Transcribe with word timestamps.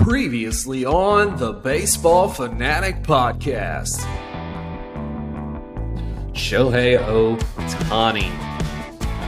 Previously 0.00 0.86
on 0.86 1.36
the 1.36 1.52
Baseball 1.52 2.26
Fanatic 2.26 3.02
Podcast. 3.02 3.98
Shohei 6.32 6.98
Ohtani. 6.98 8.30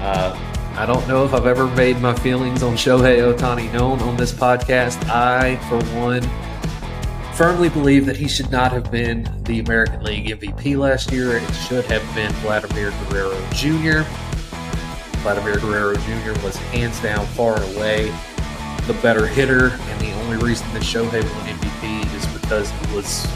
Uh, 0.01 0.35
I 0.75 0.87
don't 0.87 1.07
know 1.07 1.27
if 1.27 1.35
I've 1.35 1.47
ever 1.47 1.67
made 1.67 2.01
my 2.01 2.15
feelings 2.15 2.63
on 2.63 2.75
Shohei 2.75 3.19
Ohtani 3.19 3.71
known 3.75 4.01
on 4.01 4.17
this 4.17 4.33
podcast. 4.33 5.07
I, 5.11 5.57
for 5.69 5.79
one, 6.01 6.23
firmly 7.35 7.69
believe 7.69 8.07
that 8.07 8.17
he 8.17 8.27
should 8.27 8.51
not 8.51 8.73
have 8.73 8.91
been 8.91 9.31
the 9.45 9.61
American 9.61 10.03
League 10.03 10.41
MVP 10.41 10.79
last 10.79 11.13
year. 11.13 11.37
It 11.37 11.53
should 11.53 11.85
have 11.85 12.15
been 12.15 12.33
Vladimir 12.37 12.95
Guerrero 13.11 13.39
Jr. 13.53 14.09
Vladimir 15.19 15.59
Guerrero 15.59 15.97
Jr. 15.97 16.43
was 16.43 16.57
hands 16.57 16.99
down, 17.03 17.27
far 17.27 17.63
away 17.75 18.11
the 18.87 18.95
better 18.95 19.27
hitter, 19.27 19.69
and 19.69 20.01
the 20.01 20.12
only 20.33 20.47
reason 20.47 20.73
that 20.73 20.83
Shohei 20.83 21.23
won 21.23 21.47
MVP 21.59 22.15
is 22.17 22.41
because 22.41 22.71
he 22.71 22.97
was 22.97 23.27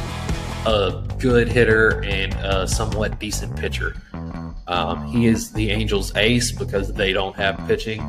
a 0.67 1.03
good 1.19 1.47
hitter 1.47 2.03
and 2.05 2.33
a 2.35 2.67
somewhat 2.67 3.19
decent 3.19 3.55
pitcher. 3.57 3.97
Um, 4.67 5.07
he 5.07 5.27
is 5.27 5.53
the 5.53 5.71
Angels' 5.71 6.15
ace 6.17 6.53
because 6.53 6.93
they 6.93 7.13
don't 7.13 7.37
have 7.37 7.59
pitching. 7.67 8.01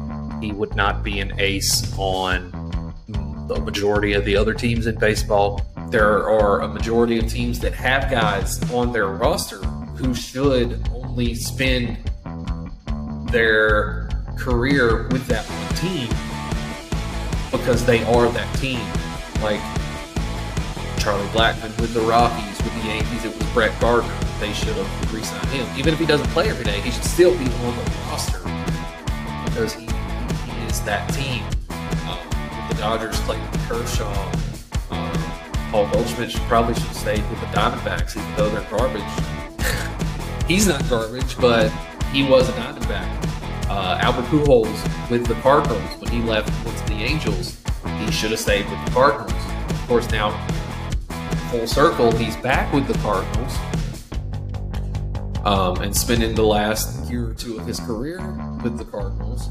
He 0.42 0.54
would 0.54 0.76
not 0.76 1.04
be 1.04 1.20
an 1.20 1.38
ace 1.38 1.94
on 1.98 2.52
the 3.48 3.60
majority 3.60 4.14
of 4.14 4.24
the 4.24 4.38
other 4.38 4.54
teams 4.54 4.88
in 4.88 4.98
baseball. 4.98 5.62
There 5.90 6.30
are 6.30 6.62
a 6.62 6.68
majority 6.68 7.20
of 7.20 7.28
teams 7.28 7.60
that 7.60 7.74
have 7.74 8.10
guys 8.10 8.72
on 8.72 8.94
their 8.94 9.08
roster 9.08 9.58
who 9.98 10.14
should 10.14 10.88
only 10.94 11.36
spend 11.36 11.98
their 13.32 14.08
career 14.38 15.10
with 15.10 15.28
that 15.28 15.46
team 15.76 16.10
because 17.52 17.86
they 17.86 18.04
are 18.04 18.30
that 18.30 18.56
team. 18.58 18.82
Like 19.42 19.62
Charlie 21.00 21.28
Blackmon 21.28 21.80
with 21.80 21.94
the 21.94 22.02
Rockies, 22.02 22.58
with 22.64 22.74
the 22.82 22.88
Yankees, 22.88 23.26
it 23.26 23.34
was 23.34 23.54
Brett 23.54 23.80
Gardner. 23.80 24.14
They 24.40 24.54
should 24.54 24.76
have 24.76 25.14
re-signed 25.14 25.48
him. 25.50 25.68
Even 25.78 25.94
if 25.94 26.00
he 26.00 26.06
doesn't 26.06 26.28
play 26.30 26.50
every 26.50 26.66
day, 26.66 26.80
he 26.82 26.92
should 26.92 27.04
still 27.04 27.32
be 27.32 27.46
on 27.46 27.76
the 27.76 27.92
roster 28.08 28.40
because 29.46 29.74
he, 29.74 29.86
he 29.86 30.66
is 30.68 30.82
that 30.82 31.08
team. 31.14 31.44
Um, 32.08 32.20
the 32.70 32.76
Dodgers 32.76 33.20
played 33.22 33.42
with 33.52 33.62
Kershaw. 33.68 34.32
Um, 34.92 35.12
Paul 35.72 35.90
Goldschmidt 35.92 36.32
should, 36.32 36.42
probably 36.42 36.76
should 36.76 36.84
have 36.84 36.96
stayed 36.98 37.30
with 37.30 37.40
the 37.40 37.48
Diamondbacks, 37.48 38.18
even 38.18 38.36
though 38.36 38.50
they're 38.50 38.70
garbage. 38.70 39.02
He's 40.48 40.68
not 40.68 40.88
garbage, 40.90 41.38
but 41.38 41.70
he 42.12 42.28
was 42.28 42.48
a 42.50 42.52
Diamondback. 42.54 43.27
Uh, 43.70 43.98
Albert 44.02 44.26
Pujols 44.26 45.10
with 45.10 45.26
the 45.26 45.36
Cardinals 45.36 46.00
when 46.00 46.12
he 46.12 46.22
left 46.22 46.50
went 46.66 46.78
to 46.78 46.86
the 46.86 47.04
Angels. 47.04 47.58
He 48.00 48.12
should 48.12 48.32
have 48.32 48.40
stayed 48.40 48.70
with 48.70 48.86
the 48.86 48.92
Cardinals. 48.92 49.34
Of 49.70 49.88
course, 49.88 50.10
now 50.12 50.32
full 51.52 51.68
circle, 51.68 52.12
he's 52.12 52.36
back 52.38 52.72
with 52.74 52.88
the 52.88 52.98
Cardinals 53.00 53.58
um, 55.46 55.82
and 55.82 55.96
spending 55.96 56.36
the 56.36 56.44
last 56.44 57.10
year 57.10 57.30
or 57.30 57.34
two 57.34 57.58
of 57.58 57.66
his 57.66 57.80
career 57.80 58.20
with 58.64 58.78
the 58.78 58.84
Cardinals. 58.84 59.50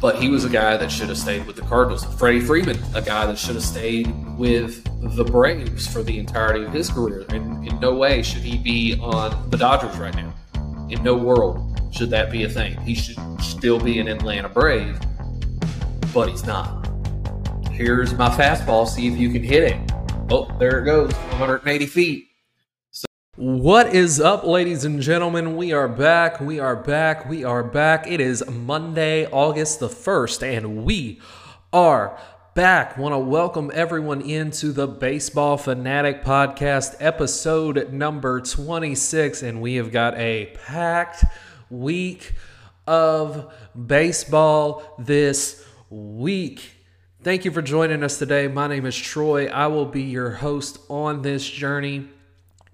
But 0.00 0.16
he 0.16 0.28
was 0.28 0.44
a 0.44 0.50
guy 0.50 0.76
that 0.76 0.92
should 0.92 1.08
have 1.08 1.16
stayed 1.16 1.46
with 1.46 1.56
the 1.56 1.62
Cardinals. 1.62 2.04
Freddie 2.18 2.40
Freeman, 2.40 2.78
a 2.94 3.00
guy 3.00 3.24
that 3.24 3.38
should 3.38 3.54
have 3.54 3.64
stayed 3.64 4.12
with 4.36 4.84
the 5.16 5.24
Braves 5.24 5.86
for 5.86 6.02
the 6.02 6.18
entirety 6.18 6.66
of 6.66 6.72
his 6.72 6.90
career. 6.90 7.24
And 7.30 7.66
in 7.66 7.80
no 7.80 7.94
way 7.94 8.22
should 8.22 8.42
he 8.42 8.58
be 8.58 8.98
on 9.00 9.48
the 9.48 9.56
Dodgers 9.56 9.96
right 9.96 10.14
now. 10.14 10.34
In 10.90 11.02
no 11.02 11.14
world 11.16 11.73
should 11.94 12.10
that 12.10 12.30
be 12.30 12.42
a 12.42 12.48
thing. 12.48 12.76
He 12.80 12.94
should 12.94 13.16
still 13.40 13.78
be 13.78 14.00
an 14.00 14.08
Atlanta 14.08 14.48
Brave, 14.48 14.98
but 16.12 16.28
he's 16.28 16.44
not. 16.44 16.88
Here's 17.70 18.12
my 18.14 18.28
fastball. 18.28 18.88
See 18.88 19.06
if 19.06 19.16
you 19.16 19.30
can 19.30 19.44
hit 19.44 19.62
it. 19.62 19.92
Oh, 20.28 20.50
there 20.58 20.80
it 20.80 20.86
goes. 20.86 21.12
180 21.12 21.86
feet. 21.86 22.26
So- 22.90 23.06
what 23.36 23.94
is 23.94 24.20
up, 24.20 24.44
ladies 24.44 24.84
and 24.84 25.00
gentlemen? 25.00 25.56
We 25.56 25.72
are 25.72 25.86
back. 25.86 26.40
We 26.40 26.58
are 26.58 26.74
back. 26.74 27.28
We 27.28 27.44
are 27.44 27.62
back. 27.62 28.10
It 28.10 28.20
is 28.20 28.44
Monday, 28.50 29.26
August 29.26 29.78
the 29.78 29.88
1st, 29.88 30.42
and 30.42 30.84
we 30.84 31.20
are 31.72 32.18
back. 32.56 32.98
Want 32.98 33.12
to 33.12 33.18
welcome 33.18 33.70
everyone 33.72 34.20
into 34.20 34.72
the 34.72 34.88
Baseball 34.88 35.56
Fanatic 35.56 36.24
Podcast, 36.24 36.96
episode 36.98 37.92
number 37.92 38.40
26. 38.40 39.42
And 39.44 39.60
we 39.60 39.76
have 39.76 39.92
got 39.92 40.18
a 40.18 40.46
packed 40.64 41.24
week 41.70 42.32
of 42.86 43.52
baseball 43.86 44.82
this 44.98 45.64
week. 45.90 46.70
Thank 47.22 47.44
you 47.44 47.50
for 47.50 47.62
joining 47.62 48.02
us 48.02 48.18
today. 48.18 48.48
My 48.48 48.66
name 48.66 48.84
is 48.84 48.96
Troy. 48.96 49.46
I 49.46 49.68
will 49.68 49.86
be 49.86 50.02
your 50.02 50.30
host 50.30 50.78
on 50.90 51.22
this 51.22 51.48
journey. 51.48 52.08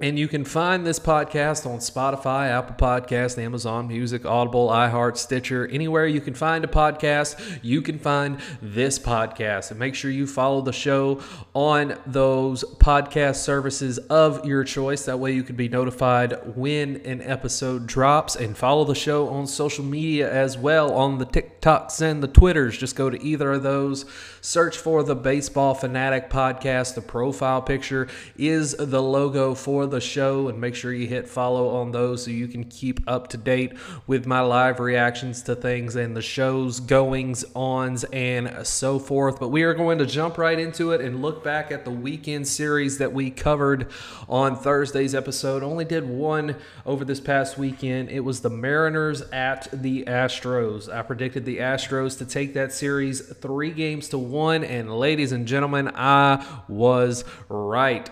And 0.03 0.19
you 0.19 0.29
can 0.29 0.47
find 0.47 0.87
this 0.87 0.99
podcast 0.99 1.67
on 1.67 1.79
Spotify, 1.79 2.49
Apple 2.49 2.75
Podcast, 2.77 3.37
Amazon 3.37 3.87
Music, 3.87 4.25
Audible, 4.25 4.69
iHeart, 4.69 5.19
Stitcher, 5.19 5.67
anywhere 5.67 6.07
you 6.07 6.23
can 6.23 6.33
find 6.33 6.65
a 6.65 6.69
podcast, 6.69 7.59
you 7.61 7.83
can 7.83 7.99
find 7.99 8.39
this 8.63 8.99
podcast. 8.99 9.71
And 9.71 9.79
make 9.79 9.95
sure 9.95 10.11
you 10.11 10.27
follow 10.27 10.63
the 10.63 10.73
show 10.73 11.21
on 11.53 11.99
those 12.07 12.65
podcast 12.77 13.37
services 13.37 13.99
of 13.99 14.47
your 14.47 14.65
choice. 14.65 15.05
That 15.05 15.19
way 15.19 15.33
you 15.33 15.43
can 15.43 15.57
be 15.57 15.69
notified 15.69 16.57
when 16.57 16.97
an 17.05 17.21
episode 17.21 17.87
drops 17.87 18.37
and 18.37 18.57
follow 18.57 18.87
the 18.87 18.95
show 18.95 19.29
on 19.29 19.47
social 19.47 19.85
media 19.85 20.33
as 20.33 20.57
well 20.57 20.95
on 20.95 21.19
the 21.19 21.27
TikToks 21.27 22.01
and 22.01 22.23
the 22.23 22.29
Twitters. 22.29 22.79
Just 22.79 22.97
go 22.97 23.11
to 23.11 23.23
either 23.23 23.53
of 23.53 23.63
those, 23.63 24.07
search 24.41 24.77
for 24.77 25.03
the 25.03 25.15
Baseball 25.15 25.75
Fanatic 25.75 26.31
podcast. 26.31 26.95
The 26.95 27.03
profile 27.03 27.61
picture 27.61 28.09
is 28.37 28.75
the 28.79 29.03
logo 29.03 29.55
for 29.55 29.87
the 29.87 30.01
show 30.01 30.49
and 30.49 30.61
make 30.61 30.75
sure 30.75 30.93
you 30.93 31.07
hit 31.07 31.29
follow 31.29 31.77
on 31.77 31.93
those 31.93 32.25
so 32.25 32.31
you 32.31 32.49
can 32.49 32.65
keep 32.65 33.01
up 33.07 33.29
to 33.29 33.37
date 33.37 33.75
with 34.07 34.27
my 34.27 34.41
live 34.41 34.81
reactions 34.81 35.43
to 35.43 35.55
things 35.55 35.97
and 35.97 36.17
the 36.17 36.23
show's 36.23 36.81
goings 36.81 37.45
ons 37.55 38.05
and 38.05 38.67
so 38.67 38.99
forth. 38.99 39.39
But 39.39 39.49
we 39.49 39.63
are 39.63 39.75
going 39.75 39.99
to 39.99 40.07
jump 40.07 40.39
right 40.39 40.59
into 40.59 40.93
it 40.93 41.01
and 41.01 41.23
look 41.23 41.45
back 41.45 41.71
at 41.71 41.85
the 41.85 41.91
weekend 41.91 42.49
series 42.49 42.99
that 42.99 43.13
we 43.13 43.31
covered 43.31 43.89
on 44.29 44.57
thursday's 44.57 45.15
episode. 45.15 45.63
Only 45.63 45.85
did 45.85 46.09
one 46.09 46.57
over 46.87 47.05
this 47.05 47.21
past 47.21 47.59
weekend. 47.59 48.09
It 48.11 48.21
was 48.21 48.41
the 48.41 48.51
mariners 48.51 49.23
at 49.33 49.69
the 49.73 50.05
astros. 50.05 50.93
I 50.93 51.03
predicted 51.03 51.45
the 51.45 51.59
astros 51.59 52.17
to 52.19 52.25
take 52.25 52.55
that 52.55 52.73
series 52.73 53.21
three 53.21 53.71
games 53.71 54.09
to 54.09 54.30
one 54.31 54.65
and 54.65 54.91
ladies 54.91 55.33
and 55.33 55.47
gentlemen 55.47 55.91
i 55.95 56.45
was 56.69 57.25
right 57.49 58.11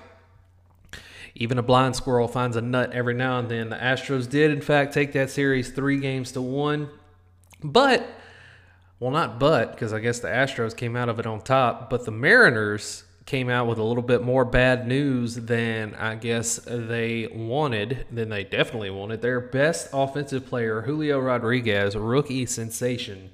even 1.39 1.57
a 1.57 1.63
blind 1.63 1.95
squirrel 1.95 2.27
finds 2.27 2.57
a 2.57 2.61
nut 2.61 2.93
every 2.93 3.15
now 3.15 3.39
and 3.39 3.49
then. 3.49 3.71
The 3.71 3.77
Astros 3.77 4.29
did, 4.29 4.51
in 4.51 4.61
fact, 4.61 4.93
take 4.93 5.13
that 5.13 5.31
series 5.31 5.71
three 5.71 6.01
games 6.01 6.33
to 6.33 6.43
one. 6.43 6.91
But, 7.63 8.05
well, 8.99 9.13
not 9.13 9.39
but, 9.39 9.71
because 9.71 9.93
I 9.93 10.01
guess 10.01 10.19
the 10.19 10.29
Astros 10.29 10.77
came 10.77 10.97
out 10.97 11.09
of 11.09 11.21
it 11.21 11.27
on 11.27 11.41
top, 11.41 11.91
but 11.91 12.05
the 12.05 12.11
Mariners 12.11 13.05
came 13.25 13.49
out 13.49 13.69
with 13.69 13.79
a 13.79 13.85
little 13.85 14.03
bit 14.03 14.23
more 14.23 14.45
bad 14.45 14.89
news 14.89 15.37
than 15.37 15.95
I 15.95 16.17
guess 16.17 16.59
they 16.67 17.29
wanted, 17.33 18.07
than 18.11 18.31
they 18.31 18.43
definitely 18.43 18.91
wanted. 18.91 19.23
Their 19.23 19.41
best 19.41 19.91
offensive 19.93 20.47
player, 20.47 20.83
Julio 20.83 21.21
Rodriguez, 21.21 21.95
rookie 21.95 22.47
sensation, 22.47 23.31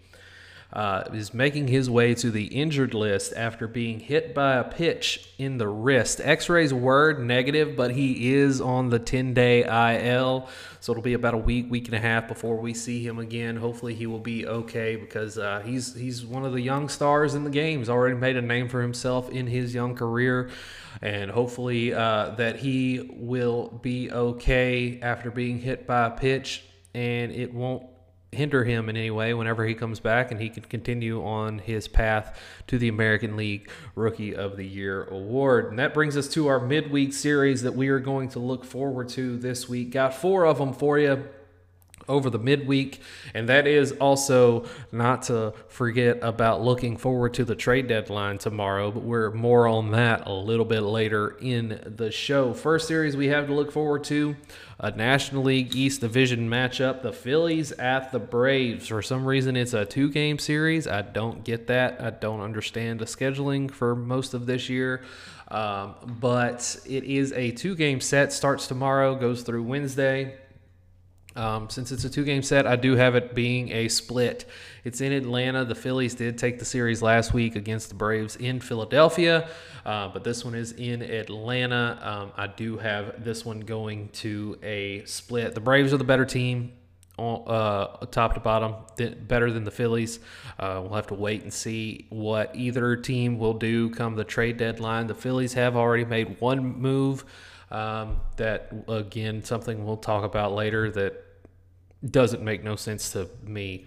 uh, 0.74 1.04
is 1.12 1.32
making 1.32 1.68
his 1.68 1.88
way 1.88 2.14
to 2.16 2.32
the 2.32 2.46
injured 2.46 2.94
list 2.94 3.32
after 3.36 3.68
being 3.68 4.00
hit 4.00 4.34
by 4.34 4.56
a 4.56 4.64
pitch 4.64 5.30
in 5.38 5.56
the 5.56 5.68
wrist. 5.68 6.20
X 6.22 6.48
rays 6.48 6.74
were 6.74 7.16
negative, 7.16 7.76
but 7.76 7.92
he 7.92 8.34
is 8.34 8.60
on 8.60 8.90
the 8.90 8.98
10 8.98 9.34
day 9.34 9.62
IL. 9.62 10.48
So 10.80 10.92
it'll 10.92 11.02
be 11.02 11.14
about 11.14 11.32
a 11.32 11.38
week, 11.38 11.70
week 11.70 11.86
and 11.86 11.94
a 11.94 12.00
half 12.00 12.26
before 12.26 12.56
we 12.56 12.74
see 12.74 13.06
him 13.06 13.20
again. 13.20 13.56
Hopefully, 13.56 13.94
he 13.94 14.06
will 14.06 14.18
be 14.18 14.46
okay 14.46 14.96
because 14.96 15.38
uh, 15.38 15.62
he's 15.64 15.94
he's 15.94 16.26
one 16.26 16.44
of 16.44 16.52
the 16.52 16.60
young 16.60 16.88
stars 16.88 17.34
in 17.34 17.44
the 17.44 17.50
game. 17.50 17.78
He's 17.78 17.88
already 17.88 18.16
made 18.16 18.36
a 18.36 18.42
name 18.42 18.68
for 18.68 18.82
himself 18.82 19.30
in 19.30 19.46
his 19.46 19.72
young 19.72 19.94
career, 19.94 20.50
and 21.00 21.30
hopefully 21.30 21.94
uh, 21.94 22.30
that 22.36 22.56
he 22.56 23.08
will 23.14 23.78
be 23.80 24.10
okay 24.10 24.98
after 25.00 25.30
being 25.30 25.60
hit 25.60 25.86
by 25.86 26.06
a 26.06 26.10
pitch, 26.10 26.64
and 26.92 27.32
it 27.32 27.54
won't 27.54 27.84
hinder 28.34 28.64
him 28.64 28.88
in 28.88 28.96
any 28.96 29.10
way 29.10 29.32
whenever 29.34 29.64
he 29.64 29.74
comes 29.74 30.00
back 30.00 30.30
and 30.30 30.40
he 30.40 30.50
can 30.50 30.64
continue 30.64 31.24
on 31.24 31.58
his 31.58 31.88
path 31.88 32.38
to 32.66 32.78
the 32.78 32.88
American 32.88 33.36
League 33.36 33.70
Rookie 33.94 34.34
of 34.34 34.56
the 34.56 34.66
Year 34.66 35.04
award. 35.04 35.70
And 35.70 35.78
that 35.78 35.94
brings 35.94 36.16
us 36.16 36.28
to 36.30 36.48
our 36.48 36.60
midweek 36.60 37.12
series 37.12 37.62
that 37.62 37.74
we 37.74 37.88
are 37.88 38.00
going 38.00 38.28
to 38.30 38.38
look 38.38 38.64
forward 38.64 39.08
to 39.10 39.36
this 39.36 39.68
week. 39.68 39.90
Got 39.90 40.14
four 40.14 40.44
of 40.44 40.58
them 40.58 40.72
for 40.72 40.98
you. 40.98 41.24
Over 42.08 42.30
the 42.30 42.38
midweek. 42.38 43.00
And 43.32 43.48
that 43.48 43.66
is 43.66 43.92
also 43.92 44.66
not 44.92 45.22
to 45.24 45.54
forget 45.68 46.18
about 46.22 46.62
looking 46.62 46.96
forward 46.96 47.34
to 47.34 47.44
the 47.44 47.54
trade 47.54 47.88
deadline 47.88 48.38
tomorrow, 48.38 48.90
but 48.90 49.02
we're 49.02 49.30
more 49.30 49.66
on 49.66 49.90
that 49.92 50.26
a 50.26 50.32
little 50.32 50.64
bit 50.64 50.82
later 50.82 51.36
in 51.40 51.94
the 51.96 52.10
show. 52.10 52.52
First 52.52 52.88
series 52.88 53.16
we 53.16 53.28
have 53.28 53.46
to 53.46 53.54
look 53.54 53.72
forward 53.72 54.04
to 54.04 54.36
a 54.78 54.90
National 54.90 55.44
League 55.44 55.74
East 55.74 56.00
Division 56.00 56.48
matchup 56.50 57.02
the 57.02 57.12
Phillies 57.12 57.72
at 57.72 58.12
the 58.12 58.18
Braves. 58.18 58.88
For 58.88 59.02
some 59.02 59.24
reason, 59.24 59.56
it's 59.56 59.72
a 59.72 59.84
two 59.84 60.10
game 60.10 60.38
series. 60.38 60.86
I 60.86 61.02
don't 61.02 61.44
get 61.44 61.68
that. 61.68 62.00
I 62.00 62.10
don't 62.10 62.40
understand 62.40 62.98
the 62.98 63.04
scheduling 63.04 63.70
for 63.70 63.94
most 63.94 64.34
of 64.34 64.46
this 64.46 64.68
year. 64.68 65.02
Um, 65.48 65.94
but 66.20 66.76
it 66.84 67.04
is 67.04 67.32
a 67.32 67.52
two 67.52 67.76
game 67.76 68.00
set, 68.00 68.32
starts 68.32 68.66
tomorrow, 68.66 69.14
goes 69.14 69.42
through 69.42 69.62
Wednesday. 69.62 70.36
Um, 71.36 71.68
since 71.68 71.90
it's 71.90 72.04
a 72.04 72.10
two 72.10 72.24
game 72.24 72.42
set, 72.42 72.66
I 72.66 72.76
do 72.76 72.94
have 72.94 73.16
it 73.16 73.34
being 73.34 73.70
a 73.72 73.88
split. 73.88 74.44
It's 74.84 75.00
in 75.00 75.12
Atlanta. 75.12 75.64
The 75.64 75.74
Phillies 75.74 76.14
did 76.14 76.38
take 76.38 76.58
the 76.58 76.64
series 76.64 77.02
last 77.02 77.34
week 77.34 77.56
against 77.56 77.88
the 77.88 77.94
Braves 77.94 78.36
in 78.36 78.60
Philadelphia, 78.60 79.48
uh, 79.84 80.08
but 80.08 80.22
this 80.22 80.44
one 80.44 80.54
is 80.54 80.72
in 80.72 81.02
Atlanta. 81.02 81.98
Um, 82.00 82.32
I 82.36 82.46
do 82.46 82.78
have 82.78 83.24
this 83.24 83.44
one 83.44 83.60
going 83.60 84.10
to 84.10 84.58
a 84.62 85.04
split. 85.06 85.54
The 85.54 85.60
Braves 85.60 85.92
are 85.92 85.98
the 85.98 86.04
better 86.04 86.24
team. 86.24 86.72
Uh, 87.16 88.06
top 88.06 88.34
to 88.34 88.40
bottom, 88.40 88.74
better 89.28 89.52
than 89.52 89.62
the 89.62 89.70
Phillies. 89.70 90.18
Uh, 90.58 90.80
we'll 90.82 90.94
have 90.94 91.06
to 91.06 91.14
wait 91.14 91.44
and 91.44 91.52
see 91.52 92.06
what 92.10 92.50
either 92.56 92.96
team 92.96 93.38
will 93.38 93.54
do 93.54 93.88
come 93.90 94.16
the 94.16 94.24
trade 94.24 94.56
deadline. 94.56 95.06
The 95.06 95.14
Phillies 95.14 95.52
have 95.52 95.76
already 95.76 96.04
made 96.04 96.40
one 96.40 96.80
move 96.80 97.24
um, 97.70 98.20
that, 98.36 98.72
again, 98.88 99.44
something 99.44 99.84
we'll 99.84 99.96
talk 99.96 100.24
about 100.24 100.54
later 100.54 100.90
that 100.90 101.23
doesn't 102.10 102.42
make 102.42 102.62
no 102.62 102.76
sense 102.76 103.12
to 103.12 103.28
me 103.44 103.86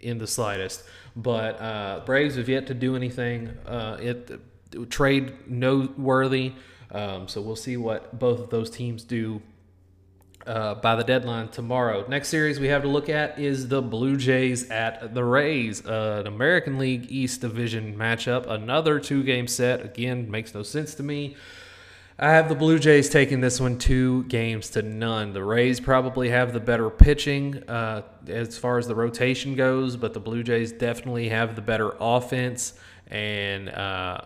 in 0.00 0.18
the 0.18 0.26
slightest. 0.26 0.82
But 1.14 1.60
uh, 1.60 2.02
Braves 2.04 2.36
have 2.36 2.48
yet 2.48 2.66
to 2.68 2.74
do 2.74 2.96
anything. 2.96 3.48
Uh, 3.66 3.98
it 4.00 4.40
trade 4.90 5.48
noteworthy. 5.48 6.52
Um, 6.90 7.28
so 7.28 7.40
we'll 7.40 7.56
see 7.56 7.76
what 7.76 8.18
both 8.18 8.40
of 8.40 8.50
those 8.50 8.70
teams 8.70 9.04
do 9.04 9.42
uh, 10.46 10.74
by 10.76 10.96
the 10.96 11.04
deadline 11.04 11.48
tomorrow. 11.48 12.04
Next 12.08 12.28
series 12.28 12.58
we 12.58 12.68
have 12.68 12.82
to 12.82 12.88
look 12.88 13.08
at 13.08 13.38
is 13.38 13.68
the 13.68 13.80
Blue 13.80 14.16
Jays 14.16 14.68
at 14.70 15.14
the 15.14 15.24
Rays, 15.24 15.86
uh, 15.86 16.18
an 16.20 16.26
American 16.26 16.78
League 16.78 17.06
East 17.10 17.40
Division 17.40 17.96
matchup. 17.96 18.46
Another 18.48 18.98
two 18.98 19.22
game 19.22 19.46
set. 19.46 19.84
Again, 19.84 20.30
makes 20.30 20.54
no 20.54 20.62
sense 20.62 20.94
to 20.96 21.02
me. 21.02 21.36
I 22.18 22.30
have 22.32 22.48
the 22.48 22.54
Blue 22.54 22.78
Jays 22.78 23.08
taking 23.08 23.40
this 23.40 23.60
one 23.60 23.78
two 23.78 24.24
games 24.24 24.70
to 24.70 24.82
none. 24.82 25.32
The 25.32 25.42
Rays 25.42 25.80
probably 25.80 26.28
have 26.28 26.52
the 26.52 26.60
better 26.60 26.90
pitching 26.90 27.62
uh, 27.68 28.02
as 28.28 28.58
far 28.58 28.78
as 28.78 28.86
the 28.86 28.94
rotation 28.94 29.54
goes, 29.54 29.96
but 29.96 30.12
the 30.12 30.20
Blue 30.20 30.42
Jays 30.42 30.72
definitely 30.72 31.30
have 31.30 31.56
the 31.56 31.62
better 31.62 31.94
offense. 31.98 32.74
And 33.08 33.70
uh, 33.70 34.20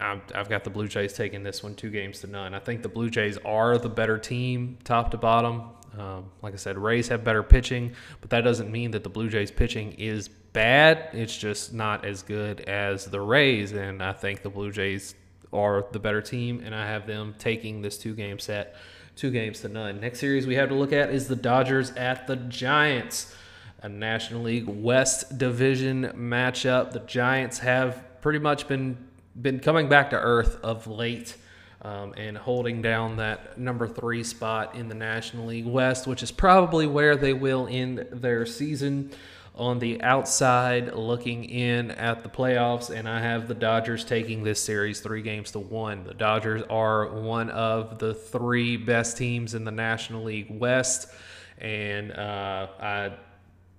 i 0.00 0.20
have 0.34 0.48
got 0.48 0.64
the 0.64 0.70
Blue 0.70 0.88
Jays 0.88 1.12
taking 1.12 1.42
this 1.42 1.62
one 1.62 1.74
two 1.74 1.90
games 1.90 2.20
to 2.20 2.26
none. 2.26 2.54
I 2.54 2.58
think 2.58 2.82
the 2.82 2.88
Blue 2.88 3.10
Jays 3.10 3.38
are 3.44 3.78
the 3.78 3.88
better 3.88 4.18
team, 4.18 4.78
top 4.84 5.10
to 5.12 5.16
bottom. 5.16 5.70
Um, 5.98 6.30
like 6.42 6.52
I 6.54 6.56
said, 6.56 6.78
Rays 6.78 7.08
have 7.08 7.24
better 7.24 7.42
pitching, 7.42 7.92
but 8.20 8.30
that 8.30 8.42
doesn't 8.42 8.70
mean 8.70 8.92
that 8.92 9.02
the 9.02 9.10
Blue 9.10 9.28
Jays 9.28 9.50
pitching 9.50 9.92
is 9.92 10.28
bad. 10.28 11.08
It's 11.12 11.36
just 11.36 11.72
not 11.72 12.04
as 12.04 12.22
good 12.22 12.60
as 12.62 13.06
the 13.06 13.20
Rays, 13.20 13.72
and 13.72 14.02
I 14.02 14.12
think 14.12 14.42
the 14.42 14.50
Blue 14.50 14.70
Jays 14.70 15.14
are 15.52 15.86
the 15.92 15.98
better 15.98 16.22
team, 16.22 16.62
and 16.64 16.74
I 16.74 16.86
have 16.86 17.06
them 17.06 17.34
taking 17.38 17.82
this 17.82 17.98
two 17.98 18.14
game 18.14 18.38
set, 18.38 18.76
two 19.16 19.30
games 19.30 19.60
to 19.60 19.68
none. 19.68 20.00
Next 20.00 20.20
series 20.20 20.46
we 20.46 20.54
have 20.54 20.68
to 20.68 20.74
look 20.74 20.92
at 20.92 21.10
is 21.10 21.28
the 21.28 21.36
Dodgers 21.36 21.90
at 21.92 22.26
the 22.26 22.36
Giants, 22.36 23.34
a 23.82 23.88
National 23.88 24.42
League 24.42 24.68
West 24.68 25.38
Division 25.38 26.12
matchup. 26.16 26.92
The 26.92 27.00
Giants 27.00 27.58
have 27.60 28.02
pretty 28.20 28.38
much 28.38 28.68
been 28.68 29.08
been 29.40 29.60
coming 29.60 29.88
back 29.88 30.10
to 30.10 30.16
earth 30.16 30.58
of 30.62 30.86
late. 30.86 31.36
Um, 31.82 32.12
and 32.18 32.36
holding 32.36 32.82
down 32.82 33.16
that 33.16 33.56
number 33.56 33.88
three 33.88 34.22
spot 34.22 34.74
in 34.74 34.90
the 34.90 34.94
National 34.94 35.46
League 35.46 35.64
West, 35.64 36.06
which 36.06 36.22
is 36.22 36.30
probably 36.30 36.86
where 36.86 37.16
they 37.16 37.32
will 37.32 37.66
end 37.70 38.06
their 38.12 38.44
season 38.44 39.12
on 39.54 39.78
the 39.78 40.00
outside 40.02 40.94
looking 40.94 41.44
in 41.44 41.90
at 41.92 42.22
the 42.22 42.28
playoffs, 42.28 42.90
and 42.90 43.08
I 43.08 43.20
have 43.20 43.48
the 43.48 43.54
Dodgers 43.54 44.04
taking 44.04 44.42
this 44.42 44.62
series 44.62 45.00
three 45.00 45.22
games 45.22 45.50
to 45.52 45.58
one. 45.58 46.04
The 46.04 46.14
Dodgers 46.14 46.62
are 46.70 47.08
one 47.08 47.50
of 47.50 47.98
the 47.98 48.14
three 48.14 48.76
best 48.76 49.16
teams 49.16 49.54
in 49.54 49.64
the 49.64 49.70
National 49.70 50.24
League 50.24 50.46
West, 50.50 51.12
and 51.58 52.12
uh, 52.12 52.68
I, 52.80 53.12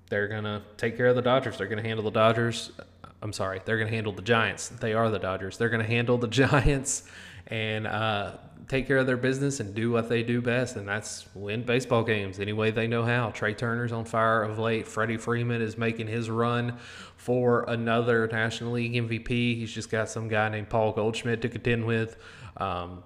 they're 0.09 0.27
going 0.27 0.43
to 0.43 0.61
take 0.77 0.97
care 0.97 1.07
of 1.07 1.15
the 1.15 1.21
Dodgers. 1.21 1.57
They're 1.57 1.67
going 1.67 1.81
to 1.81 1.87
handle 1.87 2.03
the 2.03 2.11
Dodgers. 2.11 2.71
I'm 3.21 3.33
sorry, 3.33 3.61
they're 3.65 3.77
going 3.77 3.89
to 3.89 3.95
handle 3.95 4.13
the 4.13 4.21
Giants. 4.21 4.69
They 4.69 4.93
are 4.93 5.09
the 5.09 5.19
Dodgers. 5.19 5.57
They're 5.57 5.69
going 5.69 5.83
to 5.83 5.87
handle 5.87 6.17
the 6.17 6.27
Giants, 6.41 7.03
and 7.47 7.87
uh, 7.87 8.33
take 8.67 8.87
care 8.87 8.97
of 8.97 9.07
their 9.07 9.17
business 9.17 9.59
and 9.59 9.73
do 9.73 9.91
what 9.91 10.09
they 10.09 10.23
do 10.23 10.41
best, 10.41 10.75
and 10.75 10.87
that's 10.87 11.27
win 11.33 11.63
baseball 11.63 12.03
games 12.03 12.39
any 12.39 12.53
way 12.53 12.71
they 12.71 12.87
know 12.87 13.03
how. 13.03 13.29
Trea 13.29 13.53
Turner's 13.53 13.91
on 13.91 14.05
fire 14.05 14.43
of 14.43 14.59
late. 14.59 14.87
Freddie 14.87 15.17
Freeman 15.17 15.61
is 15.61 15.77
making 15.77 16.07
his 16.07 16.29
run 16.29 16.77
for 17.17 17.65
another 17.67 18.27
National 18.27 18.73
League 18.73 18.93
MVP. 18.93 19.57
He's 19.57 19.71
just 19.71 19.89
got 19.89 20.09
some 20.09 20.27
guy 20.27 20.49
named 20.49 20.69
Paul 20.69 20.91
Goldschmidt 20.91 21.41
to 21.41 21.49
contend 21.49 21.85
with. 21.85 22.17
Um, 22.57 23.03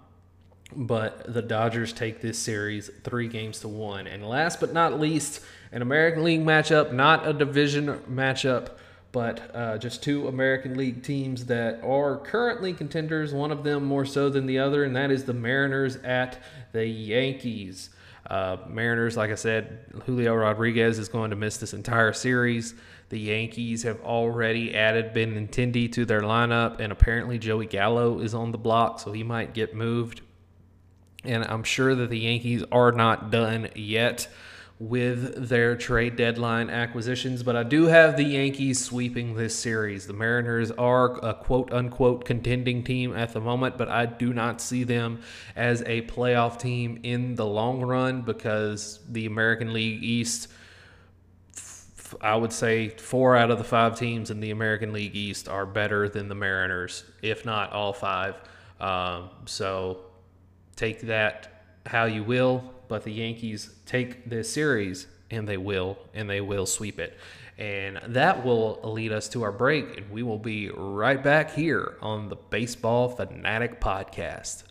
but 0.75 1.31
the 1.31 1.41
Dodgers 1.41 1.93
take 1.93 2.21
this 2.21 2.39
series 2.39 2.89
three 3.03 3.27
games 3.27 3.59
to 3.61 3.67
one. 3.67 4.07
And 4.07 4.27
last 4.27 4.59
but 4.59 4.73
not 4.73 4.99
least, 4.99 5.41
an 5.71 5.81
American 5.81 6.23
League 6.23 6.41
matchup, 6.41 6.91
not 6.91 7.27
a 7.27 7.33
division 7.33 7.99
matchup 8.09 8.71
but 9.15 9.49
uh, 9.55 9.77
just 9.77 10.03
two 10.03 10.27
American 10.27 10.75
League 10.75 11.01
teams 11.01 11.45
that 11.45 11.81
are 11.85 12.17
currently 12.17 12.73
contenders, 12.73 13.33
one 13.33 13.49
of 13.49 13.63
them 13.63 13.85
more 13.85 14.03
so 14.03 14.27
than 14.29 14.45
the 14.45 14.59
other, 14.59 14.83
and 14.83 14.93
that 14.93 15.09
is 15.09 15.23
the 15.23 15.33
Mariners 15.33 15.95
at 16.03 16.43
the 16.73 16.85
Yankees. 16.85 17.91
Uh, 18.29 18.57
Mariners, 18.67 19.15
like 19.15 19.31
I 19.31 19.35
said, 19.35 19.85
Julio 20.05 20.35
Rodriguez 20.35 20.99
is 20.99 21.07
going 21.07 21.29
to 21.29 21.37
miss 21.37 21.55
this 21.55 21.73
entire 21.73 22.11
series. 22.11 22.73
The 23.07 23.17
Yankees 23.17 23.83
have 23.83 24.01
already 24.01 24.75
added 24.75 25.13
Benintendi 25.13 25.89
to 25.93 26.03
their 26.03 26.19
lineup, 26.19 26.81
and 26.81 26.91
apparently 26.91 27.39
Joey 27.39 27.67
Gallo 27.67 28.19
is 28.19 28.33
on 28.33 28.51
the 28.51 28.57
block, 28.57 28.99
so 28.99 29.13
he 29.13 29.23
might 29.23 29.53
get 29.53 29.73
moved. 29.73 30.19
And 31.23 31.45
I'm 31.45 31.63
sure 31.63 31.95
that 31.95 32.09
the 32.09 32.19
Yankees 32.19 32.65
are 32.69 32.91
not 32.91 33.31
done 33.31 33.69
yet 33.75 34.27
with 34.77 35.47
their 35.47 35.75
trade 35.77 36.17
deadline 36.17 36.69
acquisitions, 36.69 37.43
but 37.43 37.55
I 37.55 37.63
do 37.63 37.85
have 37.85 38.17
the 38.17 38.23
Yankees 38.23 38.83
sweeping 38.83 39.35
this 39.35 39.57
series. 39.57 40.05
The 40.05 40.13
Mariners 40.13 40.69
are 40.71 41.17
a 41.25 41.33
quote 41.33 41.71
unquote 41.71 42.25
contending 42.25 42.83
team 42.83 43.15
at 43.15 43.31
the 43.31 43.39
moment, 43.39 43.77
but 43.77 43.87
I 43.87 44.05
do 44.05 44.33
not 44.33 44.59
see 44.59 44.83
them 44.83 45.21
as 45.55 45.81
a 45.83 46.01
playoff 46.03 46.59
team 46.59 46.99
in 47.03 47.35
the 47.35 47.45
long 47.45 47.81
run 47.81 48.23
because 48.23 48.99
the 49.09 49.25
American 49.25 49.71
League 49.73 50.03
East. 50.03 50.49
I 52.21 52.35
would 52.35 52.53
say 52.53 52.89
four 52.89 53.35
out 53.35 53.49
of 53.49 53.57
the 53.57 53.63
five 53.63 53.97
teams 53.97 54.29
in 54.29 54.39
the 54.39 54.51
American 54.51 54.93
League 54.93 55.15
East 55.15 55.49
are 55.49 55.65
better 55.65 56.07
than 56.07 56.29
the 56.29 56.35
Mariners, 56.35 57.03
if 57.23 57.45
not 57.45 57.73
all 57.73 57.93
five. 57.93 58.35
Um, 58.79 59.31
so 59.45 60.01
take 60.75 61.01
that 61.01 61.63
how 61.85 62.05
you 62.05 62.23
will 62.23 62.74
but 62.87 63.03
the 63.03 63.11
Yankees 63.11 63.69
take 63.85 64.29
this 64.29 64.51
series 64.51 65.07
and 65.31 65.47
they 65.47 65.57
will, 65.57 65.97
and 66.13 66.29
they 66.29 66.41
will 66.41 66.65
sweep 66.65 66.99
it. 66.99 67.17
And 67.57 67.99
that 68.07 68.45
will 68.45 68.79
lead 68.83 69.11
us 69.11 69.29
to 69.29 69.43
our 69.43 69.51
break, 69.51 69.97
and 69.97 70.11
we 70.11 70.23
will 70.23 70.39
be 70.39 70.69
right 70.69 71.21
back 71.21 71.51
here 71.53 71.97
on 72.01 72.29
the 72.29 72.35
Baseball 72.35 73.09
Fanatic 73.09 73.79
Podcast. 73.79 74.63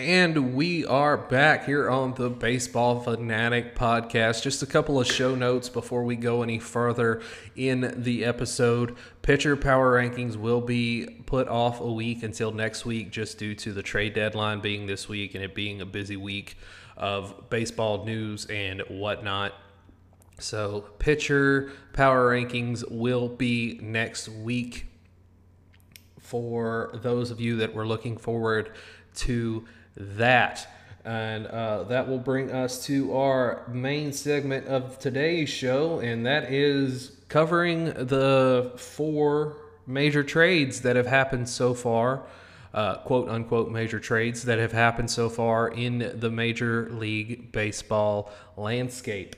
And 0.00 0.54
we 0.54 0.86
are 0.86 1.18
back 1.18 1.66
here 1.66 1.90
on 1.90 2.14
the 2.14 2.30
Baseball 2.30 3.00
Fanatic 3.00 3.74
podcast. 3.74 4.42
Just 4.42 4.62
a 4.62 4.66
couple 4.66 4.98
of 4.98 5.06
show 5.06 5.34
notes 5.34 5.68
before 5.68 6.04
we 6.04 6.16
go 6.16 6.42
any 6.42 6.58
further 6.58 7.20
in 7.54 7.92
the 8.02 8.24
episode. 8.24 8.96
Pitcher 9.20 9.56
power 9.56 10.00
rankings 10.00 10.36
will 10.36 10.62
be 10.62 11.22
put 11.26 11.48
off 11.48 11.82
a 11.82 11.92
week 11.92 12.22
until 12.22 12.50
next 12.50 12.86
week, 12.86 13.10
just 13.10 13.36
due 13.36 13.54
to 13.56 13.74
the 13.74 13.82
trade 13.82 14.14
deadline 14.14 14.60
being 14.60 14.86
this 14.86 15.06
week 15.06 15.34
and 15.34 15.44
it 15.44 15.54
being 15.54 15.82
a 15.82 15.86
busy 15.86 16.16
week 16.16 16.56
of 16.96 17.50
baseball 17.50 18.06
news 18.06 18.46
and 18.46 18.80
whatnot. 18.88 19.52
So, 20.38 20.86
pitcher 20.98 21.72
power 21.92 22.30
rankings 22.30 22.90
will 22.90 23.28
be 23.28 23.78
next 23.82 24.30
week 24.30 24.86
for 26.18 26.90
those 26.94 27.30
of 27.30 27.38
you 27.38 27.56
that 27.56 27.74
were 27.74 27.86
looking 27.86 28.16
forward 28.16 28.72
to 29.16 29.66
that. 29.96 30.68
And 31.04 31.46
uh, 31.46 31.84
that 31.84 32.08
will 32.08 32.18
bring 32.18 32.52
us 32.52 32.84
to 32.86 33.16
our 33.16 33.66
main 33.68 34.12
segment 34.12 34.66
of 34.66 34.98
today's 34.98 35.48
show, 35.48 36.00
and 36.00 36.26
that 36.26 36.52
is 36.52 37.12
covering 37.28 37.86
the 37.86 38.72
four 38.76 39.56
major 39.86 40.22
trades 40.22 40.82
that 40.82 40.96
have 40.96 41.06
happened 41.06 41.48
so 41.48 41.72
far, 41.72 42.22
uh, 42.74 42.96
quote 42.98 43.28
unquote 43.28 43.70
major 43.70 43.98
trades 43.98 44.44
that 44.44 44.58
have 44.58 44.72
happened 44.72 45.10
so 45.10 45.30
far 45.30 45.68
in 45.68 46.12
the 46.20 46.30
Major 46.30 46.90
League 46.90 47.50
Baseball 47.50 48.30
landscape. 48.56 49.36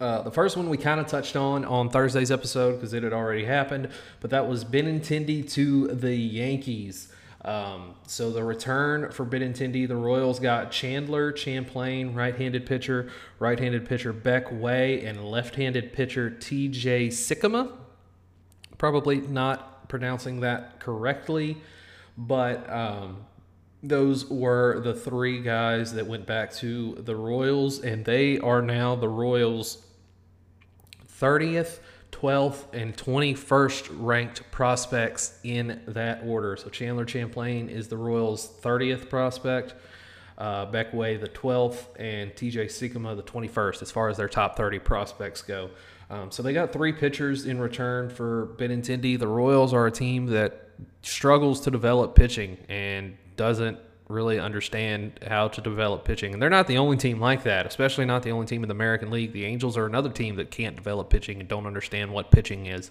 Uh, 0.00 0.22
the 0.22 0.30
first 0.30 0.56
one 0.56 0.68
we 0.68 0.76
kind 0.76 1.00
of 1.00 1.06
touched 1.06 1.36
on 1.36 1.64
on 1.64 1.88
Thursday's 1.88 2.30
episode 2.30 2.74
because 2.74 2.92
it 2.92 3.02
had 3.02 3.12
already 3.12 3.44
happened, 3.44 3.88
but 4.20 4.30
that 4.30 4.48
was 4.48 4.64
Benintendi 4.64 5.50
to 5.52 5.88
the 5.88 6.14
Yankees. 6.14 7.13
Um, 7.44 7.94
so 8.06 8.30
the 8.30 8.42
return 8.42 9.10
for 9.12 9.26
Benintendi, 9.26 9.86
the 9.86 9.96
Royals 9.96 10.40
got 10.40 10.70
Chandler 10.70 11.36
Champlain, 11.36 12.14
right-handed 12.14 12.64
pitcher, 12.64 13.10
right-handed 13.38 13.86
pitcher 13.86 14.12
Beck 14.14 14.50
Way, 14.50 15.04
and 15.04 15.22
left-handed 15.22 15.92
pitcher 15.92 16.30
T.J. 16.30 17.08
Sikkema. 17.08 17.72
Probably 18.78 19.20
not 19.20 19.88
pronouncing 19.88 20.40
that 20.40 20.80
correctly, 20.80 21.58
but 22.16 22.68
um, 22.72 23.18
those 23.82 24.30
were 24.30 24.80
the 24.80 24.94
three 24.94 25.42
guys 25.42 25.92
that 25.92 26.06
went 26.06 26.26
back 26.26 26.50
to 26.54 26.94
the 26.94 27.14
Royals, 27.14 27.80
and 27.80 28.06
they 28.06 28.38
are 28.38 28.62
now 28.62 28.96
the 28.96 29.08
Royals' 29.08 29.84
30th, 31.20 31.78
12th, 32.14 32.72
and 32.72 32.96
21st 32.96 33.88
ranked 33.98 34.50
prospects 34.50 35.38
in 35.42 35.80
that 35.88 36.22
order. 36.24 36.56
So 36.56 36.68
Chandler 36.68 37.06
Champlain 37.06 37.68
is 37.68 37.88
the 37.88 37.96
Royals' 37.96 38.48
30th 38.62 39.10
prospect, 39.10 39.74
uh, 40.38 40.66
Beck 40.66 40.94
Way 40.94 41.16
the 41.16 41.28
12th, 41.28 41.86
and 41.98 42.32
TJ 42.32 42.66
Sikkema 42.66 43.16
the 43.16 43.22
21st 43.22 43.82
as 43.82 43.90
far 43.90 44.08
as 44.08 44.16
their 44.16 44.28
top 44.28 44.56
30 44.56 44.78
prospects 44.78 45.42
go. 45.42 45.70
Um, 46.10 46.30
so 46.30 46.42
they 46.42 46.52
got 46.52 46.72
three 46.72 46.92
pitchers 46.92 47.46
in 47.46 47.58
return 47.58 48.08
for 48.10 48.54
Benintendi. 48.58 49.18
The 49.18 49.28
Royals 49.28 49.72
are 49.72 49.86
a 49.86 49.90
team 49.90 50.26
that 50.26 50.68
struggles 51.02 51.60
to 51.62 51.70
develop 51.70 52.14
pitching 52.14 52.58
and 52.68 53.16
doesn't 53.36 53.78
really 54.08 54.38
understand 54.38 55.18
how 55.26 55.48
to 55.48 55.60
develop 55.60 56.04
pitching. 56.04 56.34
And 56.34 56.42
they're 56.42 56.50
not 56.50 56.66
the 56.66 56.78
only 56.78 56.96
team 56.96 57.20
like 57.20 57.44
that, 57.44 57.66
especially 57.66 58.04
not 58.04 58.22
the 58.22 58.30
only 58.30 58.46
team 58.46 58.62
in 58.62 58.68
the 58.68 58.74
American 58.74 59.10
League. 59.10 59.32
The 59.32 59.46
Angels 59.46 59.76
are 59.76 59.86
another 59.86 60.10
team 60.10 60.36
that 60.36 60.50
can't 60.50 60.76
develop 60.76 61.08
pitching 61.08 61.40
and 61.40 61.48
don't 61.48 61.66
understand 61.66 62.12
what 62.12 62.30
pitching 62.30 62.66
is. 62.66 62.90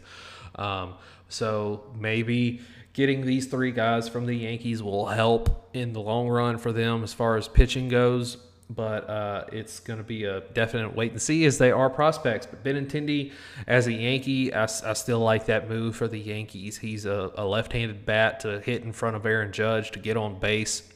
Um, 0.55 0.96
so 1.29 1.84
maybe 1.96 2.62
getting 2.93 3.25
these 3.25 3.48
three 3.48 3.72
guys 3.72 4.10
from 4.10 4.25
the 4.25 4.36
Yankees 4.36 4.82
will 4.82 5.08
help 5.08 5.70
in 5.74 5.93
the 5.93 6.00
long 6.00 6.29
run 6.29 6.58
for 6.58 6.72
them 6.72 7.03
as 7.03 7.13
far 7.13 7.38
as 7.38 7.48
pitching 7.48 7.89
goes. 7.89 8.38
But 8.70 9.08
uh, 9.08 9.46
it's 9.51 9.79
going 9.79 9.98
to 9.98 10.03
be 10.03 10.24
a 10.24 10.39
definite 10.39 10.96
wait 10.96 11.12
and 11.12 11.22
see 11.22 11.46
as 11.46 11.60
they 11.60 11.70
are 11.70 11.91
prospects. 11.91 12.48
But 12.48 12.63
Benintendi, 12.63 13.34
as 13.67 13.86
a 13.86 13.93
Yankee, 13.93 14.51
I, 14.51 14.63
I 14.63 14.93
still 14.93 15.20
like 15.20 15.46
that 15.46 15.70
move 15.70 15.96
for 15.96 16.08
the 16.08 16.17
Yankees. 16.17 16.77
He's 16.77 17.05
a, 17.05 17.32
a 17.36 17.46
left-handed 17.46 18.05
bat 18.05 18.39
to 18.39 18.62
hit 18.62 18.82
in 18.84 18.91
front 18.91 19.15
of 19.15 19.27
Aaron 19.27 19.51
Judge 19.51 19.91
to 19.91 20.00
get 20.00 20.17
on 20.17 20.39
base 20.39 20.93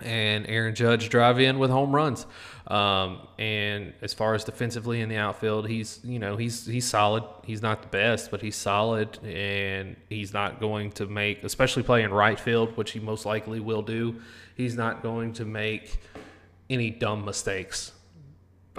and 0.00 0.46
Aaron 0.48 0.74
Judge 0.74 1.08
drive 1.08 1.40
in 1.40 1.58
with 1.58 1.70
home 1.70 1.94
runs. 1.94 2.26
Um, 2.66 3.20
and 3.38 3.92
as 4.02 4.12
far 4.12 4.34
as 4.34 4.42
defensively 4.42 5.00
in 5.00 5.08
the 5.08 5.16
outfield, 5.16 5.68
he's 5.68 6.00
you 6.02 6.18
know 6.18 6.36
he's 6.36 6.66
he's 6.66 6.84
solid. 6.84 7.22
He's 7.44 7.62
not 7.62 7.82
the 7.82 7.88
best, 7.88 8.30
but 8.30 8.42
he's 8.42 8.56
solid, 8.56 9.18
and 9.24 9.96
he's 10.08 10.32
not 10.32 10.60
going 10.60 10.90
to 10.92 11.06
make, 11.06 11.44
especially 11.44 11.84
playing 11.84 12.10
right 12.10 12.38
field, 12.38 12.76
which 12.76 12.90
he 12.90 13.00
most 13.00 13.24
likely 13.24 13.60
will 13.60 13.82
do. 13.82 14.20
He's 14.56 14.74
not 14.74 15.02
going 15.02 15.32
to 15.34 15.44
make 15.44 15.98
any 16.68 16.90
dumb 16.90 17.24
mistakes. 17.24 17.92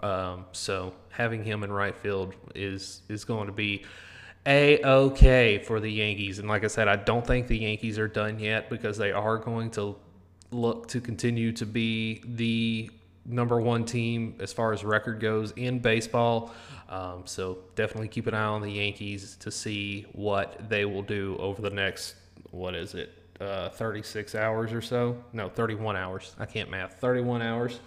Um, 0.04 0.46
so 0.52 0.94
having 1.10 1.44
him 1.44 1.64
in 1.64 1.72
right 1.72 1.98
field 1.98 2.34
is 2.54 3.02
is 3.08 3.24
going 3.24 3.48
to 3.48 3.54
be 3.54 3.86
a 4.46 4.82
okay 4.84 5.60
for 5.60 5.80
the 5.80 5.92
Yankees. 5.92 6.40
And 6.40 6.48
like 6.48 6.64
I 6.64 6.68
said, 6.68 6.88
I 6.88 6.98
don't 6.98 7.26
think 7.26 7.48
the 7.48 7.58
Yankees 7.58 7.98
are 7.98 8.08
done 8.08 8.40
yet 8.40 8.70
because 8.70 8.98
they 8.98 9.12
are 9.12 9.38
going 9.38 9.72
to 9.72 9.96
look 10.52 10.88
to 10.90 11.02
continue 11.02 11.52
to 11.54 11.66
be 11.66 12.22
the 12.26 12.90
number 13.26 13.60
one 13.60 13.84
team 13.86 14.36
as 14.40 14.54
far 14.54 14.74
as 14.74 14.84
record 14.84 15.20
goes 15.20 15.52
in 15.52 15.80
baseball. 15.80 16.54
Um, 16.90 17.24
so 17.26 17.60
definitely 17.76 18.08
keep 18.08 18.28
an 18.28 18.34
eye 18.34 18.46
on 18.46 18.62
the 18.62 18.72
Yankees 18.72 19.36
to 19.42 19.52
see 19.52 20.06
what 20.14 20.70
they 20.70 20.86
will 20.86 21.02
do 21.02 21.36
over 21.40 21.62
the 21.62 21.70
next, 21.70 22.16
what 22.52 22.74
is 22.74 22.94
it, 22.94 23.12
uh, 23.42 23.70
36 23.70 24.36
hours 24.36 24.72
or 24.72 24.82
so? 24.82 25.22
No, 25.34 25.50
31 25.50 25.98
hours. 25.98 26.36
I 26.40 26.46
can't 26.46 26.70
math. 26.70 27.00
31 27.00 27.42
hours. 27.42 27.80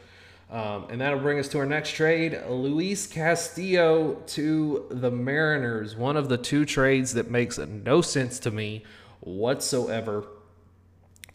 Um, 0.51 0.87
and 0.91 1.01
that'll 1.01 1.21
bring 1.21 1.39
us 1.39 1.47
to 1.49 1.59
our 1.59 1.67
next 1.67 1.93
trade 1.93 2.41
Luis 2.49 3.07
Castillo 3.07 4.15
to 4.27 4.87
the 4.91 5.11
Mariners. 5.11 5.95
One 5.97 6.17
of 6.17 6.29
the 6.29 6.37
two 6.37 6.65
trades 6.65 7.15
that 7.15 7.31
makes 7.31 7.57
no 7.57 8.03
sense 8.03 8.41
to 8.41 8.51
me 8.51 8.85
whatsoever. 9.21 10.25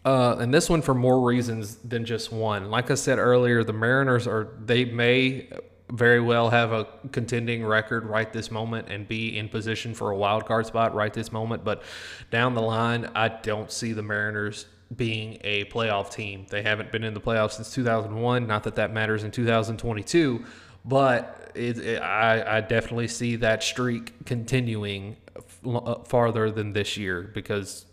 Uh, 0.06 0.36
and 0.38 0.54
this 0.54 0.70
one 0.70 0.80
for 0.82 0.94
more 0.94 1.20
reasons 1.20 1.78
than 1.78 2.04
just 2.04 2.30
one. 2.30 2.70
Like 2.70 2.92
I 2.92 2.94
said 2.94 3.18
earlier, 3.18 3.64
the 3.64 3.72
Mariners 3.72 4.28
are 4.28 4.50
they 4.64 4.84
may 4.84 5.48
very 5.90 6.20
well 6.20 6.48
have 6.50 6.70
a 6.70 6.86
contending 7.10 7.64
record 7.64 8.06
right 8.06 8.32
this 8.32 8.52
moment 8.52 8.88
and 8.88 9.08
be 9.08 9.36
in 9.36 9.48
position 9.48 9.94
for 9.94 10.12
a 10.12 10.16
wild 10.16 10.46
card 10.46 10.64
spot 10.64 10.94
right 10.94 11.12
this 11.12 11.32
moment. 11.32 11.64
But 11.64 11.82
down 12.30 12.54
the 12.54 12.62
line, 12.62 13.10
I 13.16 13.26
don't 13.26 13.72
see 13.72 13.92
the 13.92 14.02
Mariners 14.04 14.66
being 14.94 15.38
a 15.42 15.64
playoff 15.64 16.12
team. 16.12 16.46
They 16.50 16.62
haven't 16.62 16.92
been 16.92 17.02
in 17.02 17.12
the 17.12 17.20
playoffs 17.20 17.52
since 17.54 17.74
2001. 17.74 18.46
Not 18.46 18.62
that 18.62 18.76
that 18.76 18.92
matters 18.92 19.24
in 19.24 19.32
2022, 19.32 20.44
but 20.84 21.50
it, 21.56 21.80
it, 21.80 22.00
I, 22.00 22.58
I 22.58 22.60
definitely 22.60 23.08
see 23.08 23.34
that 23.36 23.60
streak 23.64 24.24
continuing 24.24 25.16
f- 25.36 26.06
farther 26.06 26.52
than 26.52 26.74
this 26.74 26.96
year 26.96 27.28
because 27.34 27.86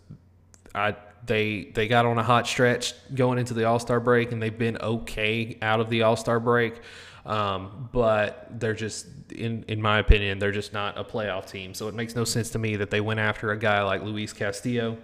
I 0.75 0.96
they 1.25 1.72
they 1.74 1.88
got 1.88 2.06
on 2.06 2.18
a 2.18 2.24
hot 2.24 2.48
stretch 2.48 2.94
going 3.13 3.39
into 3.39 3.53
the 3.53 3.65
All 3.65 3.80
Star 3.80 4.00
break, 4.00 4.32
and 4.32 4.42
they've 4.42 4.58
been 4.58 4.77
okay 4.77 5.58
out 5.62 5.80
of 5.80 5.89
the 5.89 6.03
All 6.03 6.15
Star 6.15 6.39
break. 6.39 6.82
Um, 7.25 7.89
but 7.94 8.48
they're 8.60 8.74
just, 8.74 9.08
in 9.32 9.63
in 9.68 9.82
my 9.82 10.00
opinion, 10.00 10.39
they're 10.39 10.51
just 10.51 10.74
not 10.74 10.98
a 10.98 11.03
playoff 11.03 11.50
team. 11.50 11.74
So 11.74 11.88
it 11.88 11.96
makes 11.96 12.15
no 12.15 12.25
sense 12.25 12.50
to 12.51 12.60
me 12.60 12.75
that 12.75 12.89
they 12.89 13.01
went 13.01 13.20
after 13.20 13.51
a 13.51 13.58
guy 13.58 13.82
like 13.84 14.03
Luis 14.03 14.34
Castillo. 14.34 14.98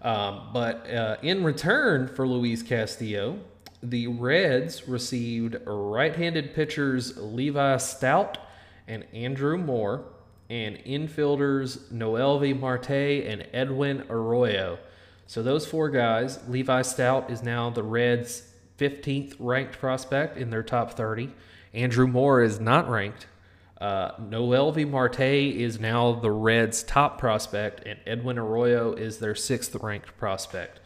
Um, 0.00 0.50
but 0.52 0.88
uh, 0.88 1.16
in 1.22 1.42
return 1.42 2.06
for 2.06 2.28
Luis 2.28 2.62
Castillo, 2.62 3.40
the 3.82 4.06
Reds 4.06 4.86
received 4.86 5.56
right-handed 5.66 6.54
pitchers 6.54 7.16
Levi 7.16 7.76
Stout 7.78 8.38
and 8.86 9.04
Andrew 9.12 9.58
Moore 9.58 10.04
and 10.50 10.76
infielders 10.78 11.90
Noelvi 11.92 12.58
Marte 12.58 12.90
and 13.26 13.46
Edwin 13.52 14.04
Arroyo. 14.08 14.78
So 15.26 15.42
those 15.42 15.66
four 15.66 15.90
guys, 15.90 16.40
Levi 16.48 16.82
Stout 16.82 17.30
is 17.30 17.42
now 17.42 17.68
the 17.70 17.82
Reds' 17.82 18.50
15th 18.78 19.34
ranked 19.38 19.78
prospect 19.78 20.38
in 20.38 20.50
their 20.50 20.62
top 20.62 20.92
30. 20.92 21.30
Andrew 21.74 22.06
Moore 22.06 22.42
is 22.42 22.60
not 22.60 22.88
ranked. 22.88 23.26
Uh, 23.80 24.12
Noelvi 24.16 24.88
Marte 24.88 25.20
is 25.20 25.78
now 25.78 26.12
the 26.12 26.30
Reds' 26.30 26.82
top 26.82 27.18
prospect, 27.18 27.86
and 27.86 27.98
Edwin 28.06 28.38
Arroyo 28.38 28.92
is 28.92 29.18
their 29.18 29.34
sixth 29.34 29.74
ranked 29.76 30.16
prospect. 30.16 30.80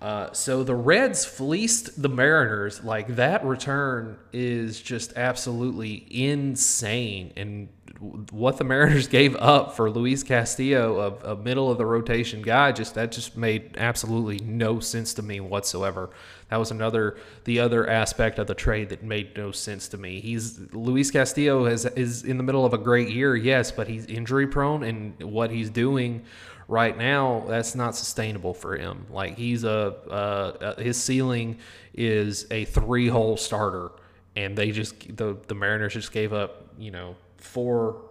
Uh, 0.00 0.30
so 0.32 0.62
the 0.62 0.74
Reds 0.74 1.24
fleeced 1.24 2.00
the 2.00 2.08
Mariners. 2.08 2.84
Like 2.84 3.16
that 3.16 3.44
return 3.44 4.18
is 4.32 4.80
just 4.80 5.16
absolutely 5.16 6.06
insane. 6.10 7.32
And 7.36 7.68
what 8.00 8.58
the 8.58 8.64
Mariners 8.64 9.08
gave 9.08 9.36
up 9.36 9.74
for 9.76 9.90
Luis 9.90 10.22
Castillo, 10.22 11.18
a, 11.24 11.32
a, 11.32 11.36
middle 11.36 11.70
of 11.70 11.78
the 11.78 11.86
rotation 11.86 12.42
guy, 12.42 12.72
just 12.72 12.94
that 12.94 13.12
just 13.12 13.36
made 13.36 13.76
absolutely 13.76 14.38
no 14.44 14.80
sense 14.80 15.14
to 15.14 15.22
me 15.22 15.40
whatsoever. 15.40 16.10
That 16.48 16.58
was 16.58 16.70
another 16.70 17.16
the 17.44 17.60
other 17.60 17.88
aspect 17.88 18.38
of 18.38 18.46
the 18.46 18.54
trade 18.54 18.90
that 18.90 19.02
made 19.02 19.36
no 19.36 19.50
sense 19.50 19.88
to 19.88 19.98
me. 19.98 20.20
He's 20.20 20.58
Luis 20.72 21.10
Castillo 21.10 21.66
has 21.66 21.84
is 21.84 22.24
in 22.24 22.36
the 22.36 22.42
middle 22.42 22.64
of 22.64 22.72
a 22.72 22.78
great 22.78 23.10
year, 23.10 23.34
yes, 23.34 23.72
but 23.72 23.88
he's 23.88 24.06
injury 24.06 24.46
prone, 24.46 24.82
and 24.82 25.20
what 25.22 25.50
he's 25.50 25.70
doing 25.70 26.24
right 26.68 26.96
now 26.96 27.44
that's 27.46 27.74
not 27.74 27.96
sustainable 27.96 28.54
for 28.54 28.76
him. 28.76 29.06
Like 29.10 29.36
he's 29.36 29.64
a 29.64 29.94
uh, 30.10 30.80
his 30.80 31.02
ceiling 31.02 31.58
is 31.94 32.46
a 32.50 32.64
three 32.64 33.08
hole 33.08 33.36
starter, 33.36 33.90
and 34.34 34.56
they 34.56 34.70
just 34.70 35.16
the 35.16 35.36
the 35.46 35.54
Mariners 35.54 35.94
just 35.94 36.12
gave 36.12 36.32
up 36.32 36.66
you 36.78 36.90
know 36.90 37.16
four 37.46 38.02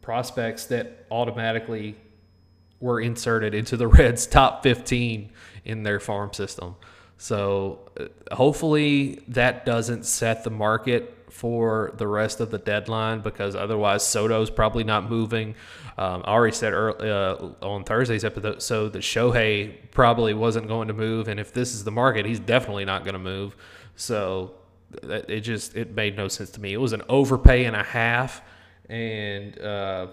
prospects 0.00 0.66
that 0.66 1.06
automatically 1.10 1.96
were 2.80 3.00
inserted 3.00 3.54
into 3.54 3.76
the 3.76 3.88
Reds' 3.88 4.26
top 4.26 4.62
15 4.62 5.30
in 5.64 5.82
their 5.82 5.98
farm 5.98 6.32
system. 6.32 6.76
So 7.16 7.90
uh, 7.98 8.34
hopefully 8.34 9.22
that 9.28 9.64
doesn't 9.64 10.04
set 10.04 10.44
the 10.44 10.50
market 10.50 11.10
for 11.30 11.92
the 11.96 12.06
rest 12.06 12.40
of 12.40 12.50
the 12.50 12.58
deadline 12.58 13.20
because 13.20 13.56
otherwise 13.56 14.06
Soto's 14.06 14.50
probably 14.50 14.84
not 14.84 15.08
moving. 15.08 15.54
Um, 15.96 16.22
I 16.24 16.32
already 16.32 16.54
said 16.54 16.72
early, 16.72 17.10
uh, 17.10 17.66
on 17.66 17.84
Thursday's 17.84 18.24
episode 18.24 18.62
so 18.62 18.88
that 18.88 19.00
Shohei 19.00 19.74
probably 19.90 20.34
wasn't 20.34 20.68
going 20.68 20.88
to 20.88 20.94
move, 20.94 21.28
and 21.28 21.40
if 21.40 21.52
this 21.52 21.74
is 21.74 21.82
the 21.82 21.90
market, 21.90 22.26
he's 22.26 22.40
definitely 22.40 22.84
not 22.84 23.04
going 23.04 23.14
to 23.14 23.20
move. 23.20 23.56
So 23.96 24.54
it 25.02 25.40
just 25.40 25.74
it 25.76 25.92
made 25.92 26.16
no 26.16 26.28
sense 26.28 26.50
to 26.50 26.60
me. 26.60 26.72
It 26.72 26.80
was 26.80 26.92
an 26.92 27.02
overpay 27.08 27.64
and 27.64 27.74
a 27.74 27.82
half 27.82 28.42
and 28.88 29.58
uh, 29.60 30.08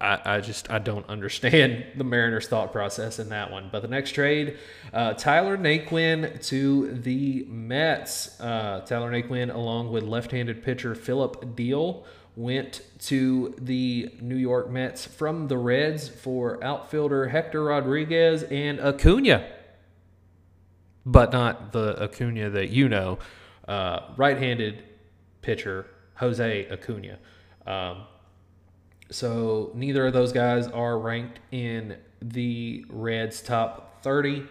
I, 0.00 0.36
I 0.36 0.40
just 0.40 0.70
I 0.70 0.78
don't 0.78 1.08
understand 1.08 1.86
the 1.96 2.04
Mariners' 2.04 2.48
thought 2.48 2.72
process 2.72 3.18
in 3.18 3.30
that 3.30 3.50
one. 3.50 3.68
But 3.72 3.82
the 3.82 3.88
next 3.88 4.12
trade, 4.12 4.58
uh, 4.92 5.14
Tyler 5.14 5.56
Naquin 5.56 6.44
to 6.48 6.92
the 6.92 7.44
Mets. 7.48 8.40
Uh, 8.40 8.80
Tyler 8.86 9.10
Naquin, 9.10 9.52
along 9.54 9.92
with 9.92 10.04
left-handed 10.04 10.62
pitcher 10.62 10.94
Phillip 10.94 11.56
Diehl, 11.56 12.04
went 12.36 12.82
to 12.98 13.54
the 13.58 14.10
New 14.20 14.36
York 14.36 14.70
Mets 14.70 15.06
from 15.06 15.48
the 15.48 15.56
Reds 15.56 16.08
for 16.08 16.62
outfielder 16.64 17.28
Hector 17.28 17.64
Rodriguez 17.64 18.42
and 18.44 18.80
Acuna, 18.80 19.48
but 21.06 21.32
not 21.32 21.72
the 21.72 22.02
Acuna 22.02 22.50
that 22.50 22.70
you 22.70 22.88
know. 22.88 23.18
Uh, 23.66 24.12
right-handed 24.18 24.84
pitcher 25.40 25.86
Jose 26.16 26.68
Acuna. 26.70 27.18
Um, 27.66 28.02
so 29.10 29.70
neither 29.74 30.06
of 30.06 30.12
those 30.12 30.32
guys 30.32 30.66
are 30.68 30.98
ranked 30.98 31.40
in 31.50 31.96
the 32.20 32.84
Reds 32.88 33.40
top 33.42 34.02
30. 34.02 34.44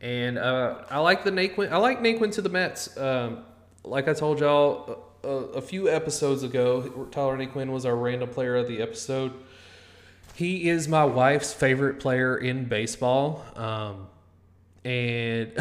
And 0.00 0.38
uh, 0.38 0.82
I 0.90 0.98
like 0.98 1.24
the 1.24 1.30
Naquin. 1.30 1.72
I 1.72 1.78
like 1.78 2.00
Naquin 2.00 2.32
to 2.32 2.42
the 2.42 2.48
Mets. 2.48 2.96
Um, 2.96 3.44
like 3.82 4.08
I 4.08 4.14
told 4.14 4.40
y'all 4.40 5.04
a, 5.22 5.28
a, 5.28 5.62
few 5.62 5.88
episodes 5.88 6.42
ago, 6.42 7.08
Tyler 7.10 7.36
Naquin 7.36 7.70
was 7.70 7.86
our 7.86 7.96
random 7.96 8.28
player 8.28 8.56
of 8.56 8.68
the 8.68 8.82
episode. 8.82 9.32
He 10.34 10.68
is 10.68 10.88
my 10.88 11.04
wife's 11.04 11.52
favorite 11.52 12.00
player 12.00 12.36
in 12.36 12.64
baseball. 12.64 13.44
Um, 13.56 14.08
and 14.84 15.52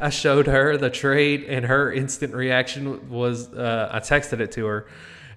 I 0.00 0.10
showed 0.10 0.46
her 0.46 0.76
the 0.76 0.90
trade, 0.90 1.44
and 1.44 1.64
her 1.64 1.92
instant 1.92 2.34
reaction 2.34 3.08
was 3.08 3.52
uh, 3.52 3.88
I 3.92 4.00
texted 4.00 4.40
it 4.40 4.52
to 4.52 4.66
her 4.66 4.86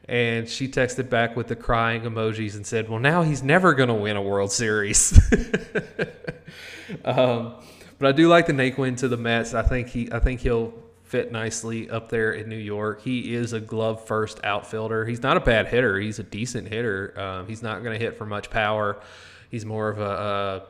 and 0.10 0.48
she 0.48 0.70
texted 0.70 1.10
back 1.10 1.36
with 1.36 1.48
the 1.48 1.56
crying 1.56 2.03
emojis 2.03 2.56
and 2.56 2.65
said, 2.65 2.89
"Well, 2.89 3.00
now 3.00 3.24
he's 3.24 3.44
never 3.44 3.74
going 3.74 3.89
to 3.89 3.96
win 3.96 4.15
a 4.15 4.22
World 4.22 4.51
Series." 4.51 5.20
um, 7.06 7.56
but 8.00 8.08
I 8.08 8.12
do 8.13 8.27
like 8.27 8.46
the 8.48 8.53
Naquin 8.53 8.98
to 8.98 9.08
the 9.08 9.17
Mets. 9.17 9.53
I 9.53 9.63
think 9.63 9.89
he, 9.89 10.10
I 10.12 10.20
think 10.20 10.39
he'll 10.39 10.74
fit 11.03 11.32
nicely 11.32 11.89
up 11.89 12.10
there 12.10 12.32
in 12.32 12.48
New 12.48 12.58
York. 12.58 13.01
He 13.01 13.34
is 13.34 13.53
a 13.53 13.60
glove 13.60 14.06
first 14.06 14.39
outfielder. 14.44 15.06
He's 15.06 15.22
not 15.22 15.38
a 15.38 15.39
bad 15.39 15.67
hitter. 15.67 16.00
He's 16.00 16.20
a 16.20 16.24
decent 16.24 16.67
hitter. 16.67 17.13
Um, 17.20 17.48
he's 17.48 17.63
not 17.63 17.84
going 17.84 17.98
to 17.98 18.06
hit 18.06 18.17
for 18.17 18.25
much 18.25 18.50
power. 18.50 19.01
He's 19.50 19.65
more 19.65 19.89
of 19.89 20.00
a, 20.00 20.03
a 20.03 20.63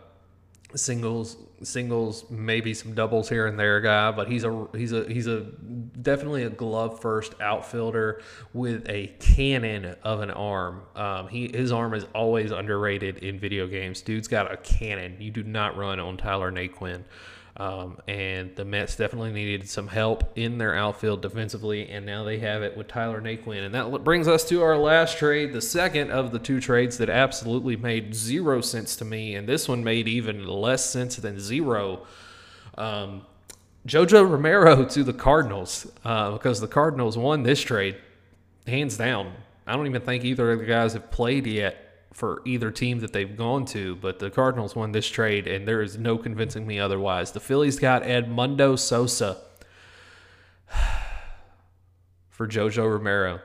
singles 0.76 1.38
singles 1.64 2.30
maybe 2.30 2.74
some 2.74 2.94
doubles 2.94 3.30
here 3.30 3.48
and 3.48 3.58
there 3.58 3.80
guy 3.80 4.12
but 4.12 4.28
he's 4.28 4.44
a 4.44 4.68
he's 4.76 4.92
a 4.92 5.08
he's 5.12 5.26
a 5.26 5.46
definitely 6.02 6.44
a 6.44 6.50
glove 6.50 7.00
first 7.02 7.34
outfielder 7.42 8.22
with 8.54 8.88
a 8.90 9.08
cannon 9.20 9.96
of 10.04 10.22
an 10.22 10.32
arm. 10.32 10.84
Um, 10.96 11.28
he 11.28 11.50
his 11.54 11.72
arm 11.72 11.94
is 11.94 12.06
always 12.16 12.52
underrated 12.52 13.20
in 13.20 13.40
video 13.40 13.68
games. 13.68 14.02
Dude's 14.02 14.28
got 14.28 14.52
a 14.52 14.58
cannon. 14.58 15.18
You 15.20 15.32
do 15.32 15.44
not 15.44 15.76
run 15.78 16.00
on 16.00 16.18
Tyler 16.18 16.52
Naquin 16.52 17.04
um, 17.58 17.98
and 18.08 18.56
the 18.56 18.64
Mets 18.64 18.96
definitely 18.96 19.32
needed 19.32 19.68
some 19.68 19.88
help 19.88 20.32
in 20.38 20.60
their 20.60 20.76
outfield 20.76 21.24
defensively, 21.24 21.90
and 21.90 22.06
now 22.06 22.24
they 22.24 22.38
have 22.38 22.62
it 22.62 22.78
with 22.78 22.88
Tyler 22.88 23.20
Naquin. 23.20 23.66
And 23.66 23.74
that 23.74 24.04
brings 24.04 24.28
us 24.28 24.48
to 24.50 24.62
our 24.62 24.78
last 24.78 25.18
trade, 25.18 25.54
the 25.54 25.62
second 25.62 26.12
of 26.12 26.32
the 26.32 26.38
two 26.38 26.62
trades 26.62 27.00
that 27.00 27.10
absolutely 27.10 27.76
made 27.76 28.14
zero 28.14 28.62
sense 28.62 28.96
to 28.98 29.06
me, 29.06 29.34
and 29.34 29.50
this 29.50 29.68
one 29.68 29.84
made 29.84 30.08
even 30.08 30.46
less 30.46 30.88
sense 30.88 31.16
than 31.16 31.40
zero. 31.40 32.06
Um, 32.78 33.24
Jojo 33.88 34.30
Romero 34.30 34.86
to 34.86 35.04
the 35.04 35.14
Cardinals 35.14 35.90
uh, 36.06 36.32
because 36.32 36.62
the 36.62 36.68
Cardinals 36.68 37.18
won 37.18 37.42
this 37.42 37.62
trade 37.62 37.98
hands 38.68 38.98
down. 38.98 39.34
I 39.66 39.76
don't 39.76 39.88
even 39.88 40.02
think 40.02 40.24
either 40.24 40.52
of 40.52 40.60
the 40.60 40.66
guys 40.66 40.94
have 40.94 41.10
played 41.10 41.48
yet 41.48 41.87
for 42.14 42.42
either 42.46 42.72
team 42.72 43.00
that 43.00 43.14
they've 43.14 43.38
gone 43.38 43.66
to, 43.66 43.96
but 43.96 44.20
the 44.20 44.30
Cardinals 44.30 44.76
won 44.76 44.92
this 44.92 45.08
trade, 45.08 45.48
and 45.48 45.68
there 45.68 45.82
is 45.82 45.98
no 45.98 46.18
convincing 46.18 46.66
me 46.66 46.80
otherwise. 46.80 47.32
The 47.32 47.40
Phillies 47.40 47.80
got 47.80 48.04
Edmundo 48.04 48.78
Sosa 48.78 49.38
for 52.30 52.48
Jojo 52.48 52.92
Romero. 52.92 53.40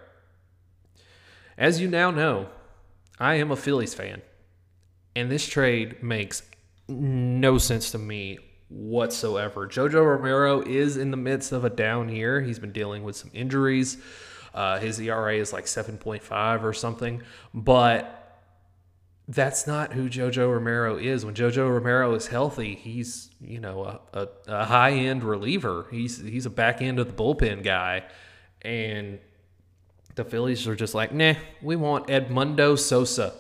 As 1.58 1.80
you 1.80 1.88
now 1.88 2.10
know, 2.10 2.48
I 3.18 3.34
am 3.34 3.50
a 3.50 3.56
Phillies 3.56 3.94
fan, 3.94 4.22
and 5.14 5.30
this 5.30 5.46
trade 5.46 6.02
makes 6.02 6.42
no 6.88 7.58
sense 7.58 7.90
to 7.90 7.98
me 7.98 8.38
whatsoever. 8.68 9.68
Jojo 9.68 10.04
Romero 10.04 10.62
is 10.62 10.96
in 10.96 11.10
the 11.10 11.16
midst 11.16 11.52
of 11.52 11.64
a 11.64 11.70
down 11.70 12.08
year. 12.08 12.40
He's 12.40 12.58
been 12.58 12.72
dealing 12.72 13.02
with 13.02 13.16
some 13.16 13.30
injuries. 13.34 13.98
Uh, 14.54 14.78
his 14.78 14.98
ERA 14.98 15.36
is 15.36 15.52
like 15.52 15.64
7.5 15.64 16.62
or 16.62 16.72
something, 16.72 17.22
but 17.54 18.21
that's 19.28 19.66
not 19.66 19.92
who 19.92 20.08
Jojo 20.08 20.52
Romero 20.52 20.96
is. 20.96 21.24
When 21.24 21.34
Jojo 21.34 21.70
Romero 21.70 22.14
is 22.14 22.26
healthy, 22.26 22.74
he's 22.74 23.30
you 23.40 23.60
know 23.60 23.84
a, 23.84 24.00
a, 24.12 24.28
a 24.48 24.64
high 24.64 24.92
end 24.92 25.22
reliever. 25.22 25.86
He's 25.90 26.18
he's 26.18 26.46
a 26.46 26.50
back 26.50 26.82
end 26.82 26.98
of 26.98 27.06
the 27.06 27.12
bullpen 27.12 27.62
guy, 27.62 28.04
and 28.62 29.20
the 30.14 30.24
Phillies 30.24 30.66
are 30.66 30.76
just 30.76 30.94
like, 30.94 31.12
nah, 31.12 31.34
we 31.62 31.76
want 31.76 32.08
Edmundo 32.08 32.78
Sosa. 32.78 33.34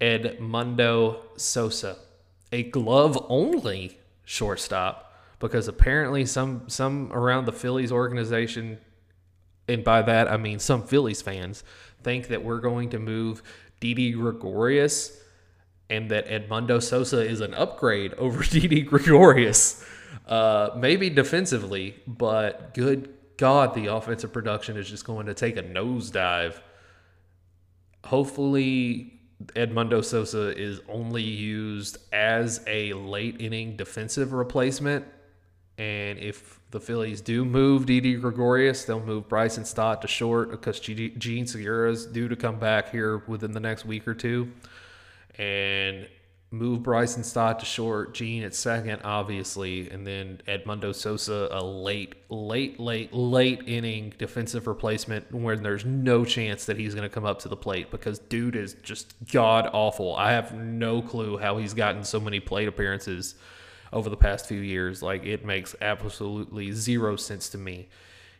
Edmundo 0.00 1.20
Sosa, 1.36 1.96
a 2.50 2.64
glove 2.64 3.24
only 3.28 4.00
shortstop, 4.24 5.16
because 5.38 5.68
apparently 5.68 6.26
some 6.26 6.68
some 6.68 7.12
around 7.12 7.44
the 7.44 7.52
Phillies 7.52 7.92
organization, 7.92 8.78
and 9.68 9.84
by 9.84 10.02
that 10.02 10.28
I 10.28 10.36
mean 10.38 10.58
some 10.58 10.82
Phillies 10.82 11.22
fans 11.22 11.62
think 12.02 12.28
that 12.28 12.44
we're 12.44 12.60
going 12.60 12.90
to 12.90 12.98
move 12.98 13.42
Didi 13.80 14.12
Gregorius 14.12 15.18
and 15.90 16.10
that 16.10 16.26
Edmundo 16.26 16.82
Sosa 16.82 17.20
is 17.20 17.40
an 17.40 17.54
upgrade 17.54 18.14
over 18.14 18.42
Didi 18.50 18.82
Gregorius. 18.82 19.84
Uh, 20.26 20.70
maybe 20.76 21.10
defensively, 21.10 21.96
but 22.06 22.74
good 22.74 23.12
God, 23.36 23.74
the 23.74 23.86
offensive 23.86 24.32
production 24.32 24.76
is 24.76 24.88
just 24.88 25.04
going 25.04 25.26
to 25.26 25.34
take 25.34 25.56
a 25.56 25.62
nosedive. 25.62 26.60
Hopefully, 28.04 29.20
Edmundo 29.56 30.04
Sosa 30.04 30.56
is 30.56 30.80
only 30.88 31.22
used 31.22 31.98
as 32.12 32.62
a 32.66 32.92
late 32.92 33.40
inning 33.40 33.76
defensive 33.76 34.32
replacement. 34.32 35.04
And 35.78 36.18
if 36.18 36.60
the 36.72 36.80
Phillies 36.80 37.20
do 37.20 37.44
move 37.44 37.86
Didi 37.86 38.14
Gregorius. 38.14 38.84
They'll 38.84 39.04
move 39.04 39.28
Bryson 39.28 39.64
Stott 39.64 40.02
to 40.02 40.08
short 40.08 40.50
because 40.50 40.80
Jean 40.80 41.46
Segura 41.46 41.92
is 41.92 42.06
due 42.06 42.28
to 42.28 42.34
come 42.34 42.58
back 42.58 42.90
here 42.90 43.18
within 43.28 43.52
the 43.52 43.60
next 43.60 43.84
week 43.84 44.08
or 44.08 44.14
two. 44.14 44.50
And 45.38 46.08
move 46.50 46.82
Bryson 46.82 47.24
Stott 47.24 47.60
to 47.60 47.66
short, 47.66 48.14
Jean 48.14 48.42
at 48.42 48.54
second, 48.54 49.02
obviously, 49.04 49.90
and 49.90 50.06
then 50.06 50.40
Edmundo 50.48 50.94
Sosa, 50.94 51.48
a 51.50 51.62
late, 51.62 52.14
late, 52.30 52.80
late, 52.80 53.12
late 53.12 53.62
inning 53.66 54.14
defensive 54.18 54.66
replacement 54.66 55.30
where 55.32 55.56
there's 55.56 55.84
no 55.84 56.24
chance 56.24 56.64
that 56.66 56.78
he's 56.78 56.94
going 56.94 57.08
to 57.08 57.14
come 57.14 57.24
up 57.24 57.38
to 57.40 57.48
the 57.48 57.56
plate 57.56 57.90
because 57.90 58.18
dude 58.18 58.56
is 58.56 58.74
just 58.82 59.14
god 59.30 59.68
awful. 59.72 60.16
I 60.16 60.32
have 60.32 60.54
no 60.54 61.02
clue 61.02 61.36
how 61.36 61.58
he's 61.58 61.74
gotten 61.74 62.02
so 62.02 62.18
many 62.18 62.40
plate 62.40 62.68
appearances 62.68 63.34
over 63.92 64.08
the 64.08 64.16
past 64.16 64.46
few 64.46 64.60
years. 64.60 65.02
Like 65.02 65.24
it 65.24 65.44
makes 65.44 65.74
absolutely 65.80 66.72
zero 66.72 67.16
sense 67.16 67.48
to 67.50 67.58
me. 67.58 67.88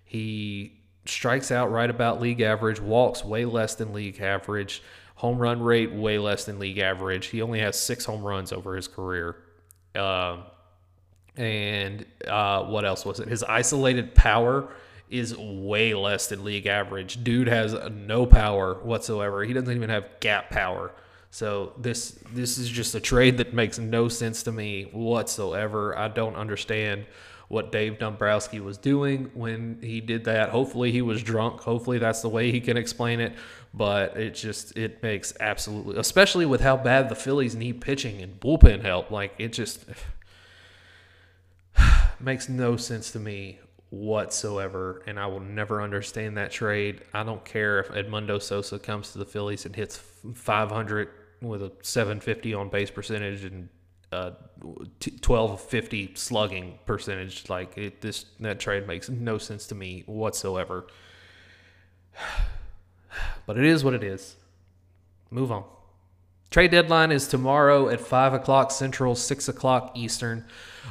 He 0.05 0.81
strikes 1.05 1.51
out 1.51 1.71
right 1.71 1.91
about 1.91 2.21
league 2.21 2.41
average, 2.41 2.81
walks 2.81 3.25
way 3.25 3.45
less 3.45 3.75
than 3.75 3.93
league 3.93 4.21
average, 4.21 4.83
home 5.17 5.39
run 5.39 5.63
rate 5.63 5.93
way 5.93 6.19
less 6.19 6.45
than 6.45 6.59
league 6.59 6.79
average. 6.79 7.27
He 7.27 7.43
only 7.43 7.61
has 7.61 7.79
six 7.79 8.05
home 8.05 8.23
runs 8.23 8.53
over 8.53 8.77
his 8.77 8.89
career. 8.89 9.37
Um, 9.95 10.45
and 11.37 12.05
uh, 12.27 12.65
what 12.65 12.85
else 12.85 13.05
was 13.05 13.21
it? 13.21 13.29
His 13.29 13.43
isolated 13.43 14.15
power 14.15 14.69
is 15.11 15.37
way 15.37 15.95
less 15.95 16.29
than 16.29 16.45
league 16.45 16.67
average. 16.67 17.23
Dude 17.23 17.49
has 17.49 17.75
no 17.91 18.27
power 18.27 18.75
whatsoever. 18.83 19.45
He 19.45 19.53
doesn't 19.53 19.75
even 19.75 19.91
have 19.91 20.09
gap 20.21 20.51
power. 20.51 20.93
So 21.33 21.73
this 21.79 22.19
this 22.35 22.59
is 22.59 22.69
just 22.69 22.95
a 22.95 23.01
trade 23.01 23.39
that 23.39 23.55
makes 23.55 23.79
no 23.79 24.09
sense 24.09 24.43
to 24.43 24.53
me 24.53 24.91
whatsoever. 24.93 25.97
I 25.97 26.09
don't 26.09 26.37
understand 26.37 27.07
what 27.49 27.73
Dave 27.73 27.99
Dombrowski 27.99 28.61
was 28.61 28.77
doing 28.77 29.31
when 29.33 29.79
he 29.81 30.03
did 30.03 30.25
that. 30.25 30.51
Hopefully 30.51 30.93
he 30.93 31.01
was 31.01 31.23
drunk. 31.23 31.63
Hopefully 31.63 31.97
that's 31.99 32.21
the 32.21 32.29
way 32.29 32.53
he 32.53 32.61
can 32.61 32.77
explain 32.77 33.19
it. 33.19 33.33
But 33.73 34.15
it 34.19 34.35
just 34.35 34.77
it 34.77 35.03
makes 35.03 35.33
absolutely 35.41 35.97
especially 35.97 36.45
with 36.45 36.61
how 36.61 36.77
bad 36.77 37.09
the 37.09 37.15
Phillies 37.15 37.57
need 37.57 37.81
pitching 37.81 38.21
and 38.21 38.39
bullpen 38.39 38.83
help. 38.83 39.11
Like 39.11 39.33
it 39.39 39.55
just 39.55 39.87
makes 42.21 42.51
no 42.51 42.77
sense 42.77 43.11
to 43.13 43.19
me 43.19 43.59
whatsoever, 43.89 45.03
and 45.07 45.19
I 45.19 45.29
will 45.29 45.41
never 45.41 45.81
understand 45.81 46.37
that 46.37 46.51
trade. 46.51 47.01
I 47.15 47.23
don't 47.23 47.43
care 47.43 47.81
if 47.81 47.89
Edmundo 47.89 48.41
Sosa 48.41 48.79
comes 48.79 49.13
to 49.13 49.19
the 49.19 49.25
Phillies 49.25 49.65
and 49.65 49.75
hits 49.75 49.97
500 50.35 51.09
with 51.43 51.63
a 51.63 51.73
750 51.83 52.55
on 52.55 52.69
base 52.69 52.91
percentage 52.91 53.45
and 53.45 53.69
uh, 54.13 54.33
1250 54.61 56.15
slugging 56.15 56.79
percentage. 56.87 57.49
Like 57.49 57.77
it, 57.77 58.01
this 58.01 58.27
that 58.41 58.61
trade 58.61 58.87
makes 58.87 59.09
no 59.09 59.39
sense 59.39 59.67
to 59.69 59.75
me 59.75 60.05
whatsoever. 60.07 60.87
But 63.45 63.59
it 63.59 63.65
is 63.65 63.85
what 63.85 63.93
it 63.93 64.03
is. 64.03 64.37
move 65.31 65.53
on. 65.53 65.65
Trade 66.53 66.71
deadline 66.71 67.13
is 67.13 67.29
tomorrow 67.29 67.89
at 67.89 67.99
5 67.99 68.35
o'clock 68.35 68.71
Central, 68.71 69.15
6 69.15 69.49
o'clock 69.49 69.93
Eastern. 69.95 70.45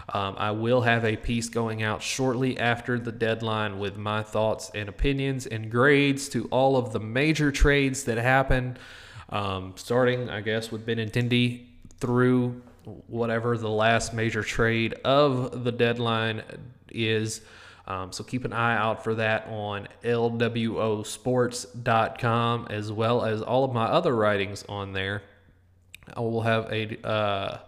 Um, 0.09 0.35
I 0.39 0.49
will 0.49 0.81
have 0.81 1.05
a 1.05 1.15
piece 1.15 1.49
going 1.49 1.83
out 1.83 2.01
shortly 2.01 2.59
after 2.59 2.97
the 2.97 3.11
deadline 3.11 3.77
with 3.77 3.95
my 3.95 4.23
thoughts 4.23 4.71
and 4.73 4.89
opinions 4.89 5.45
and 5.45 5.69
grades 5.69 6.29
to 6.29 6.47
all 6.47 6.77
of 6.77 6.93
the 6.93 6.99
major 6.99 7.51
trades 7.51 8.05
that 8.05 8.17
happen, 8.17 8.77
um, 9.31 9.73
starting, 9.75 10.29
I 10.29 10.41
guess, 10.41 10.71
with 10.71 10.85
Benintendi 10.85 11.65
through 11.99 12.61
whatever 13.07 13.57
the 13.57 13.69
last 13.69 14.13
major 14.13 14.43
trade 14.43 14.93
of 15.05 15.63
the 15.63 15.71
deadline 15.71 16.43
is. 16.89 17.39
Um, 17.87 18.11
so 18.11 18.23
keep 18.23 18.45
an 18.45 18.53
eye 18.53 18.77
out 18.77 19.03
for 19.03 19.15
that 19.15 19.47
on 19.47 19.87
lwosports.com 20.03 22.67
as 22.69 22.91
well 22.91 23.23
as 23.23 23.41
all 23.41 23.63
of 23.63 23.73
my 23.73 23.85
other 23.85 24.15
writings 24.15 24.63
on 24.69 24.93
there. 24.93 25.23
I 26.13 26.19
will 26.19 26.41
have 26.41 26.71
a 26.71 27.07
uh, 27.07 27.59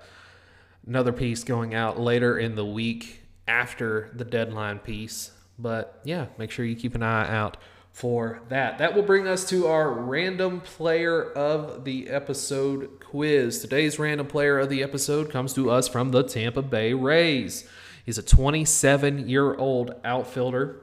another 0.86 1.14
piece 1.14 1.44
going 1.44 1.74
out 1.74 2.00
later 2.00 2.38
in 2.38 2.54
the 2.56 2.66
week 2.66 3.24
after 3.48 4.12
the 4.14 4.26
deadline 4.26 4.80
piece. 4.80 5.32
But 5.58 6.00
yeah, 6.04 6.28
make 6.38 6.52
sure 6.52 6.66
you 6.66 6.76
keep 6.76 6.96
an 6.96 7.04
eye 7.04 7.30
out 7.30 7.58
for 7.94 8.42
that. 8.50 8.80
That 8.80 8.96
will 8.96 9.04
bring 9.04 9.28
us 9.28 9.48
to 9.50 9.68
our 9.68 9.90
random 9.90 10.62
player 10.62 11.32
of 11.32 11.86
the 11.86 12.10
episode 12.10 13.00
quiz. 13.00 13.60
Today's 13.60 14.00
random 14.00 14.26
player 14.26 14.60
of 14.60 14.70
the 14.70 14.82
episode 14.82 15.30
comes 15.32 15.54
to 15.54 15.70
us 15.70 15.88
from 15.88 16.10
the 16.10 16.24
Tampa 16.24 16.64
Bay 16.64 16.94
Rays. 16.94 17.70
He's 18.04 18.18
a 18.18 18.24
27 18.24 19.30
year 19.30 19.54
old 19.54 19.96
outfielder. 20.04 20.82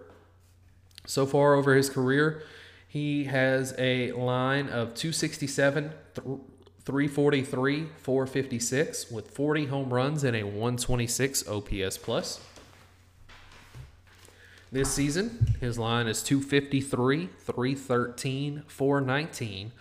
So 1.04 1.26
far 1.26 1.54
over 1.54 1.74
his 1.74 1.90
career, 1.90 2.44
he 2.86 3.24
has 3.24 3.74
a 3.76 4.12
line 4.12 4.68
of 4.68 4.94
267, 4.94 5.90
343, 6.14 7.88
456 7.96 9.10
with 9.10 9.30
40 9.32 9.66
home 9.66 9.92
runs 9.92 10.22
and 10.22 10.36
a 10.36 10.44
126 10.44 11.48
OPS 11.48 11.98
plus. 11.98 12.40
This 14.72 14.92
season, 14.92 15.56
his 15.60 15.80
line 15.80 16.06
is 16.06 16.22
253, 16.22 17.30
313, 17.38 18.62
419 18.68 19.72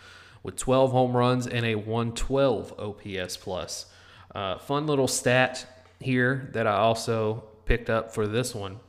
with 0.41 0.55
12 0.55 0.91
home 0.91 1.15
runs 1.15 1.45
and 1.45 1.63
a 1.63 1.75
112 1.75 2.73
OPS 2.79 3.37
plus. 3.37 3.85
Uh, 4.33 4.57
fun 4.57 4.87
little 4.87 5.07
stat 5.07 5.67
here 5.99 6.49
that 6.53 6.65
I 6.65 6.77
also 6.77 7.43
picked 7.65 7.91
up 7.91 8.15
for 8.15 8.25
this 8.25 8.55
one. 8.55 8.79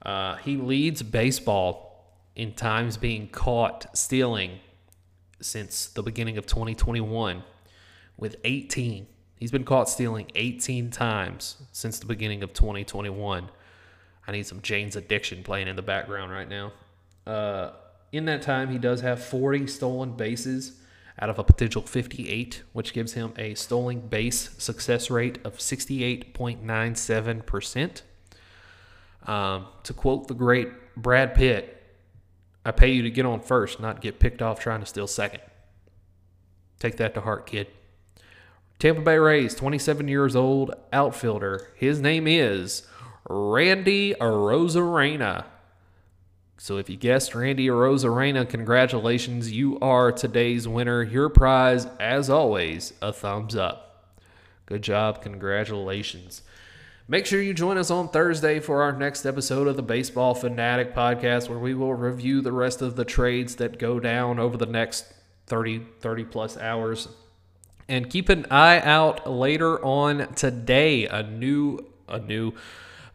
Uh, 0.00 0.36
he 0.36 0.56
leads 0.56 1.02
baseball 1.02 2.06
in 2.36 2.52
times 2.52 2.96
being 2.96 3.26
caught 3.26 3.98
stealing 3.98 4.60
since 5.40 5.86
the 5.86 6.04
beginning 6.04 6.38
of 6.38 6.46
2021 6.46 7.42
with 8.16 8.36
18. 8.44 9.08
He's 9.40 9.50
been 9.50 9.64
caught 9.64 9.88
stealing 9.88 10.30
18 10.36 10.90
times 10.92 11.56
since 11.72 11.98
the 11.98 12.06
beginning 12.06 12.44
of 12.44 12.52
2021. 12.52 13.50
I 14.28 14.32
need 14.32 14.46
some 14.46 14.60
Jane's 14.60 14.94
Addiction 14.94 15.42
playing 15.42 15.68
in 15.68 15.76
the 15.76 15.82
background 15.82 16.30
right 16.30 16.48
now. 16.48 16.72
Uh, 17.26 17.70
in 18.12 18.26
that 18.26 18.42
time, 18.42 18.68
he 18.68 18.76
does 18.76 19.00
have 19.00 19.24
40 19.24 19.66
stolen 19.66 20.12
bases 20.12 20.78
out 21.18 21.30
of 21.30 21.38
a 21.38 21.44
potential 21.44 21.80
58, 21.80 22.62
which 22.74 22.92
gives 22.92 23.14
him 23.14 23.32
a 23.38 23.54
stolen 23.54 24.00
base 24.00 24.50
success 24.58 25.10
rate 25.10 25.38
of 25.44 25.56
68.97%. 25.56 28.02
Um, 29.26 29.64
to 29.82 29.94
quote 29.94 30.28
the 30.28 30.34
great 30.34 30.68
Brad 30.94 31.34
Pitt, 31.34 31.74
I 32.66 32.70
pay 32.70 32.92
you 32.92 33.00
to 33.02 33.10
get 33.10 33.24
on 33.24 33.40
first, 33.40 33.80
not 33.80 34.02
get 34.02 34.20
picked 34.20 34.42
off 34.42 34.60
trying 34.60 34.80
to 34.80 34.86
steal 34.86 35.06
second. 35.06 35.40
Take 36.78 36.98
that 36.98 37.14
to 37.14 37.22
heart, 37.22 37.46
kid. 37.46 37.68
Tampa 38.78 39.00
Bay 39.00 39.16
Rays, 39.16 39.54
27 39.54 40.06
years 40.06 40.36
old, 40.36 40.74
outfielder. 40.92 41.72
His 41.76 41.98
name 42.00 42.26
is 42.28 42.86
Randy 43.28 44.14
Arozarena. 44.14 45.44
So 46.56 46.76
if 46.78 46.90
you 46.90 46.96
guessed 46.96 47.34
Randy 47.34 47.68
Arozarena, 47.68 48.48
congratulations. 48.48 49.52
You 49.52 49.78
are 49.80 50.10
today's 50.10 50.66
winner. 50.66 51.02
Your 51.02 51.28
prize, 51.28 51.86
as 52.00 52.28
always, 52.28 52.94
a 53.00 53.12
thumbs 53.12 53.54
up. 53.54 54.16
Good 54.66 54.82
job. 54.82 55.22
Congratulations. 55.22 56.42
Make 57.06 57.26
sure 57.26 57.40
you 57.40 57.54
join 57.54 57.78
us 57.78 57.90
on 57.90 58.08
Thursday 58.08 58.60
for 58.60 58.82
our 58.82 58.92
next 58.92 59.24
episode 59.24 59.68
of 59.68 59.76
the 59.76 59.82
Baseball 59.82 60.34
Fanatic 60.34 60.94
podcast, 60.94 61.48
where 61.48 61.58
we 61.58 61.74
will 61.74 61.94
review 61.94 62.42
the 62.42 62.52
rest 62.52 62.82
of 62.82 62.96
the 62.96 63.04
trades 63.04 63.56
that 63.56 63.78
go 63.78 64.00
down 64.00 64.38
over 64.38 64.56
the 64.56 64.66
next 64.66 65.06
30, 65.46 65.86
30 66.00 66.24
plus 66.24 66.58
hours 66.58 67.08
and 67.88 68.10
keep 68.10 68.28
an 68.28 68.46
eye 68.50 68.80
out 68.80 69.30
later 69.30 69.82
on 69.84 70.32
today. 70.34 71.06
A 71.06 71.22
new, 71.22 71.86
a 72.08 72.18
new, 72.18 72.52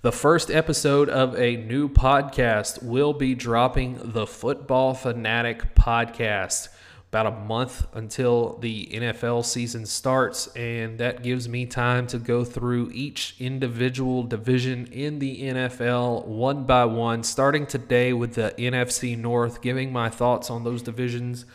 the 0.03 0.11
first 0.11 0.51
episode 0.51 1.07
of 1.07 1.33
a 1.39 1.55
new 1.55 1.87
podcast 1.87 2.83
will 2.83 3.13
be 3.13 3.33
dropping 3.33 4.11
the 4.11 4.27
Football 4.27 4.93
Fanatic 4.93 5.73
podcast. 5.75 6.67
About 7.07 7.27
a 7.27 7.31
month 7.31 7.87
until 7.93 8.57
the 8.57 8.89
NFL 8.91 9.45
season 9.45 9.85
starts, 9.85 10.47
and 10.55 10.97
that 10.97 11.23
gives 11.23 11.47
me 11.47 11.65
time 11.65 12.05
to 12.07 12.17
go 12.17 12.43
through 12.43 12.91
each 12.91 13.35
individual 13.39 14.23
division 14.23 14.87
in 14.87 15.19
the 15.19 15.43
NFL 15.43 16.25
one 16.25 16.65
by 16.65 16.83
one, 16.83 17.23
starting 17.23 17.65
today 17.65 18.11
with 18.11 18.33
the 18.33 18.53
NFC 18.57 19.17
North, 19.17 19.61
giving 19.61 19.93
my 19.93 20.09
thoughts 20.09 20.49
on 20.49 20.65
those 20.65 20.81
divisions 20.81 21.45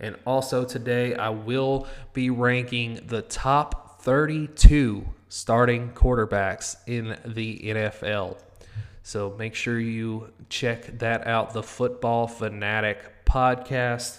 and 0.00 0.16
also 0.24 0.64
today, 0.64 1.14
I 1.14 1.30
will 1.30 1.86
be 2.12 2.30
ranking 2.30 3.00
the 3.06 3.22
top 3.22 4.00
32 4.00 5.04
starting 5.28 5.90
quarterbacks 5.92 6.76
in 6.86 7.16
the 7.24 7.58
NFL. 7.58 8.38
So 9.02 9.34
make 9.38 9.54
sure 9.54 9.78
you 9.78 10.32
check 10.48 10.98
that 10.98 11.26
out, 11.26 11.52
the 11.52 11.62
Football 11.62 12.26
Fanatic 12.26 13.24
podcast. 13.24 14.18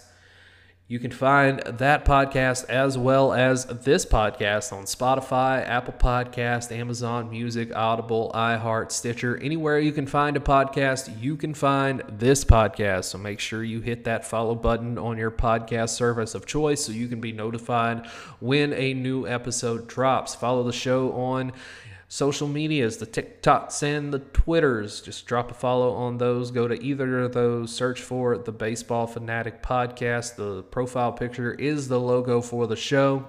You 0.89 0.97
can 0.97 1.11
find 1.11 1.59
that 1.67 2.03
podcast 2.03 2.67
as 2.67 2.97
well 2.97 3.31
as 3.31 3.65
this 3.65 4.07
podcast 4.07 4.73
on 4.73 4.85
Spotify, 4.85 5.63
Apple 5.63 5.93
Podcast, 5.93 6.75
Amazon 6.75 7.29
Music, 7.29 7.71
Audible, 7.75 8.31
iHeart, 8.33 8.91
Stitcher. 8.91 9.37
Anywhere 9.37 9.77
you 9.77 9.91
can 9.91 10.07
find 10.07 10.35
a 10.35 10.39
podcast, 10.39 11.21
you 11.21 11.37
can 11.37 11.53
find 11.53 12.01
this 12.09 12.43
podcast. 12.43 13.03
So 13.03 13.19
make 13.19 13.39
sure 13.39 13.63
you 13.63 13.81
hit 13.81 14.05
that 14.05 14.25
follow 14.25 14.55
button 14.55 14.97
on 14.97 15.19
your 15.19 15.29
podcast 15.29 15.89
service 15.89 16.33
of 16.33 16.47
choice 16.47 16.83
so 16.83 16.91
you 16.91 17.07
can 17.07 17.21
be 17.21 17.33
notified 17.33 18.07
when 18.39 18.73
a 18.73 18.95
new 18.95 19.27
episode 19.27 19.87
drops. 19.87 20.33
Follow 20.33 20.63
the 20.63 20.73
show 20.73 21.11
on 21.11 21.51
social 22.09 22.47
medias, 22.47 22.97
the 22.97 23.05
TikToks 23.05 23.83
and 23.83 24.11
the 24.11 24.19
Twitters. 24.19 24.99
Just 24.99 25.27
drop 25.27 25.51
a 25.51 25.53
follow 25.53 25.93
on 25.93 26.17
those. 26.17 26.51
Go 26.51 26.67
to 26.67 26.83
either 26.83 27.19
of 27.21 27.33
those, 27.33 27.73
search 27.73 28.01
for 28.01 28.37
the 28.37 28.51
Baseball 28.51 29.07
Fanatic 29.07 29.61
Podcast. 29.61 30.35
The 30.35 30.63
profile 30.63 31.13
picture 31.13 31.53
is 31.53 31.87
the 31.87 31.99
logo 31.99 32.41
for 32.41 32.67
the 32.67 32.75
show. 32.75 33.27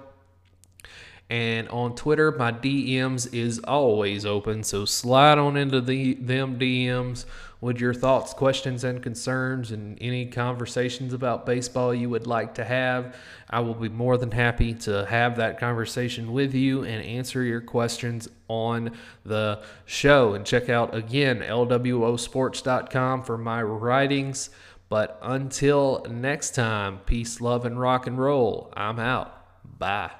And 1.31 1.69
on 1.69 1.95
Twitter, 1.95 2.29
my 2.33 2.51
DMs 2.51 3.33
is 3.33 3.59
always 3.59 4.25
open, 4.25 4.63
so 4.63 4.83
slide 4.83 5.37
on 5.37 5.55
into 5.55 5.79
the 5.79 6.15
them 6.15 6.59
DMs 6.59 7.23
with 7.61 7.79
your 7.79 7.93
thoughts, 7.93 8.33
questions, 8.33 8.83
and 8.83 9.01
concerns, 9.01 9.71
and 9.71 9.97
any 10.01 10.25
conversations 10.25 11.13
about 11.13 11.45
baseball 11.45 11.95
you 11.95 12.09
would 12.09 12.27
like 12.27 12.55
to 12.55 12.65
have. 12.65 13.15
I 13.49 13.61
will 13.61 13.75
be 13.75 13.87
more 13.87 14.17
than 14.17 14.31
happy 14.31 14.73
to 14.73 15.05
have 15.05 15.37
that 15.37 15.57
conversation 15.57 16.33
with 16.33 16.53
you 16.53 16.83
and 16.83 17.01
answer 17.01 17.43
your 17.43 17.61
questions 17.61 18.27
on 18.49 18.91
the 19.23 19.63
show. 19.85 20.33
And 20.33 20.45
check 20.45 20.67
out 20.67 20.93
again 20.93 21.39
lwosports.com 21.39 23.23
for 23.23 23.37
my 23.37 23.63
writings. 23.63 24.49
But 24.89 25.17
until 25.21 26.05
next 26.09 26.55
time, 26.55 26.99
peace, 27.05 27.39
love, 27.39 27.63
and 27.63 27.79
rock 27.79 28.05
and 28.05 28.19
roll. 28.19 28.73
I'm 28.75 28.99
out. 28.99 29.40
Bye. 29.81 30.11